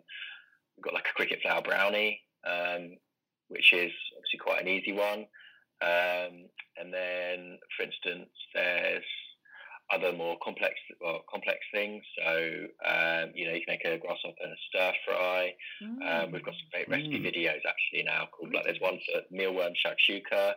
we've 0.75 0.83
got 0.83 0.93
like 0.93 1.07
a 1.09 1.13
cricket 1.13 1.39
flour 1.41 1.61
brownie, 1.61 2.21
um, 2.47 2.95
which 3.49 3.73
is 3.73 3.91
obviously 4.15 4.39
quite 4.39 4.61
an 4.61 4.67
easy 4.67 4.93
one. 4.93 5.25
Um, 5.81 6.47
and 6.77 6.93
then, 6.93 7.59
for 7.77 7.83
instance, 7.83 8.29
there's 8.53 9.03
other 9.93 10.11
more 10.13 10.37
complex 10.43 10.75
well, 11.01 11.23
complex 11.31 11.59
things. 11.71 12.03
So 12.17 12.67
um, 12.85 13.31
you 13.35 13.45
know 13.45 13.53
you 13.53 13.61
can 13.65 13.77
make 13.77 13.85
a 13.85 13.97
grasshopper 13.97 14.43
and 14.43 14.53
a 14.53 14.61
stir 14.69 14.93
fry. 15.05 15.53
Mm. 15.81 16.23
Um, 16.23 16.31
we've 16.31 16.43
got 16.43 16.55
some 16.55 16.69
great 16.71 16.89
recipe 16.89 17.19
mm. 17.19 17.25
videos 17.25 17.61
actually 17.67 18.03
now 18.03 18.27
called 18.31 18.53
like 18.53 18.65
there's 18.65 18.81
one 18.81 18.99
for 19.05 19.21
mealworm 19.35 19.73
shakshuka. 19.77 20.53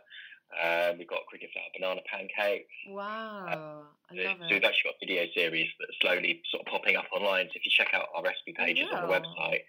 Um, 0.49 0.97
we've 0.97 1.09
got 1.09 1.27
cricket 1.27 1.51
flour 1.53 1.69
banana 1.77 2.01
pancakes. 2.11 2.73
Wow, 2.89 3.45
uh, 3.47 3.53
I 3.53 4.15
love 4.15 4.39
so, 4.41 4.45
it. 4.45 4.49
So 4.49 4.55
we've 4.55 4.65
actually 4.65 4.91
got 4.91 4.95
video 5.01 5.25
series 5.35 5.69
that 5.79 5.89
are 5.91 6.01
slowly 6.01 6.41
sort 6.51 6.67
of 6.67 6.73
popping 6.73 6.97
up 6.97 7.05
online. 7.13 7.47
So 7.47 7.57
if 7.57 7.67
you 7.67 7.73
check 7.77 7.93
out 7.93 8.09
our 8.17 8.23
recipe 8.23 8.55
pages 8.57 8.89
on 8.91 9.07
the 9.07 9.13
website, 9.13 9.61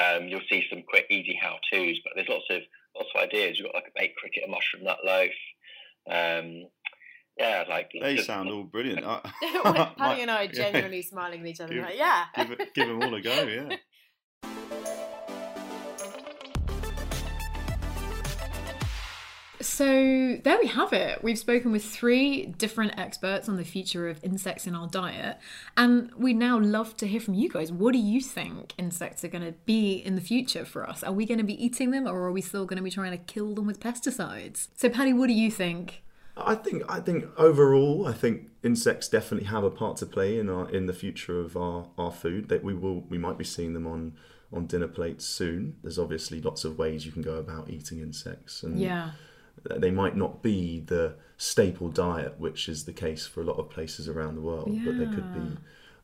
um, 0.00 0.28
you'll 0.28 0.48
see 0.48 0.64
some 0.70 0.82
quick, 0.88 1.04
easy 1.10 1.38
how-tos. 1.38 2.00
But 2.02 2.12
there's 2.16 2.28
lots 2.30 2.48
of 2.48 2.62
lots 2.96 3.10
of 3.14 3.22
ideas. 3.22 3.58
We've 3.58 3.72
got 3.72 3.76
like 3.76 3.88
a 3.88 3.98
baked 3.98 4.16
cricket, 4.16 4.44
a 4.46 4.50
mushroom 4.50 4.84
nut 4.84 4.98
loaf. 5.04 5.30
Um, 6.10 6.66
yeah, 7.38 7.64
like 7.68 7.90
they 7.98 8.18
sound 8.18 8.50
all 8.50 8.64
brilliant. 8.64 9.04
Paddy 9.64 10.22
and 10.22 10.30
I 10.30 10.44
are 10.44 10.48
genuinely 10.48 10.98
yeah. 10.98 11.08
smiling 11.08 11.40
at 11.40 11.46
each 11.46 11.60
other. 11.60 11.74
Give, 11.74 11.82
like, 11.82 11.96
yeah, 11.96 12.24
give, 12.36 12.50
it, 12.52 12.74
give 12.74 12.88
them 12.88 13.02
all 13.02 13.14
a 13.14 13.20
go. 13.20 13.42
Yeah. 13.44 13.76
So 19.72 20.36
there 20.44 20.58
we 20.60 20.66
have 20.66 20.92
it. 20.92 21.24
We've 21.24 21.38
spoken 21.38 21.72
with 21.72 21.82
three 21.82 22.44
different 22.44 22.98
experts 22.98 23.48
on 23.48 23.56
the 23.56 23.64
future 23.64 24.06
of 24.06 24.22
insects 24.22 24.66
in 24.66 24.74
our 24.74 24.86
diet, 24.86 25.38
and 25.78 26.12
we'd 26.14 26.36
now 26.36 26.60
love 26.60 26.94
to 26.98 27.06
hear 27.06 27.20
from 27.20 27.32
you 27.32 27.48
guys. 27.48 27.72
What 27.72 27.92
do 27.92 27.98
you 27.98 28.20
think 28.20 28.74
insects 28.76 29.24
are 29.24 29.28
going 29.28 29.46
to 29.46 29.54
be 29.64 29.94
in 29.94 30.14
the 30.14 30.20
future 30.20 30.66
for 30.66 30.86
us? 30.86 31.02
Are 31.02 31.10
we 31.10 31.24
going 31.24 31.38
to 31.38 31.44
be 31.44 31.64
eating 31.64 31.90
them, 31.90 32.06
or 32.06 32.18
are 32.24 32.32
we 32.32 32.42
still 32.42 32.66
going 32.66 32.76
to 32.76 32.82
be 32.82 32.90
trying 32.90 33.12
to 33.12 33.16
kill 33.16 33.54
them 33.54 33.66
with 33.66 33.80
pesticides? 33.80 34.68
So, 34.76 34.90
Paddy, 34.90 35.14
what 35.14 35.28
do 35.28 35.32
you 35.32 35.50
think? 35.50 36.02
I 36.36 36.54
think 36.54 36.82
I 36.86 37.00
think 37.00 37.24
overall, 37.38 38.06
I 38.06 38.12
think 38.12 38.50
insects 38.62 39.08
definitely 39.08 39.48
have 39.48 39.64
a 39.64 39.70
part 39.70 39.96
to 39.96 40.06
play 40.06 40.38
in 40.38 40.50
our 40.50 40.68
in 40.68 40.84
the 40.84 40.92
future 40.92 41.40
of 41.40 41.56
our, 41.56 41.86
our 41.96 42.12
food. 42.12 42.50
That 42.50 42.62
we 42.62 42.74
will 42.74 43.06
we 43.08 43.16
might 43.16 43.38
be 43.38 43.44
seeing 43.44 43.72
them 43.72 43.86
on 43.86 44.18
on 44.52 44.66
dinner 44.66 44.88
plates 44.88 45.24
soon. 45.24 45.76
There's 45.82 45.98
obviously 45.98 46.42
lots 46.42 46.66
of 46.66 46.76
ways 46.76 47.06
you 47.06 47.12
can 47.12 47.22
go 47.22 47.36
about 47.36 47.70
eating 47.70 48.00
insects, 48.00 48.62
and 48.62 48.78
yeah. 48.78 49.12
They 49.64 49.90
might 49.90 50.16
not 50.16 50.42
be 50.42 50.80
the 50.80 51.14
staple 51.36 51.88
diet, 51.88 52.34
which 52.38 52.68
is 52.68 52.84
the 52.84 52.92
case 52.92 53.26
for 53.26 53.40
a 53.40 53.44
lot 53.44 53.58
of 53.58 53.70
places 53.70 54.08
around 54.08 54.36
the 54.36 54.40
world, 54.40 54.68
yeah. 54.72 54.82
but 54.84 54.98
they 54.98 55.06
could 55.06 55.34
be 55.34 55.56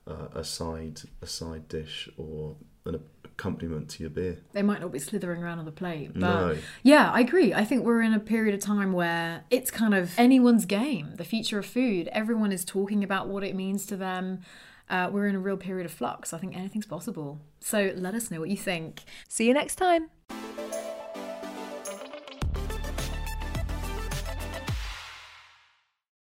uh, 0.06 0.28
a 0.34 0.44
side 0.44 1.02
a 1.22 1.26
side 1.26 1.68
dish 1.68 2.08
or 2.16 2.56
an 2.84 3.00
accompaniment 3.24 3.88
to 3.90 4.02
your 4.02 4.10
beer. 4.10 4.38
They 4.52 4.62
might 4.62 4.80
not 4.80 4.90
be 4.90 4.98
slithering 4.98 5.42
around 5.42 5.58
on 5.58 5.64
the 5.64 5.72
plate, 5.72 6.12
but 6.14 6.20
no. 6.20 6.56
yeah, 6.82 7.10
I 7.12 7.20
agree. 7.20 7.54
I 7.54 7.64
think 7.64 7.84
we're 7.84 8.02
in 8.02 8.14
a 8.14 8.20
period 8.20 8.54
of 8.54 8.60
time 8.60 8.92
where 8.92 9.44
it's 9.50 9.70
kind 9.70 9.94
of 9.94 10.18
anyone's 10.18 10.64
game. 10.64 11.14
The 11.16 11.24
future 11.24 11.58
of 11.58 11.66
food. 11.66 12.08
Everyone 12.12 12.50
is 12.50 12.64
talking 12.64 13.04
about 13.04 13.28
what 13.28 13.44
it 13.44 13.54
means 13.54 13.86
to 13.86 13.96
them. 13.96 14.40
Uh, 14.90 15.10
we're 15.12 15.26
in 15.26 15.34
a 15.34 15.40
real 15.40 15.58
period 15.58 15.84
of 15.84 15.92
flux. 15.92 16.32
I 16.32 16.38
think 16.38 16.56
anything's 16.56 16.86
possible. 16.86 17.40
So 17.60 17.92
let 17.94 18.14
us 18.14 18.30
know 18.30 18.40
what 18.40 18.48
you 18.48 18.56
think. 18.56 19.02
See 19.28 19.46
you 19.46 19.54
next 19.54 19.76
time. 19.76 20.08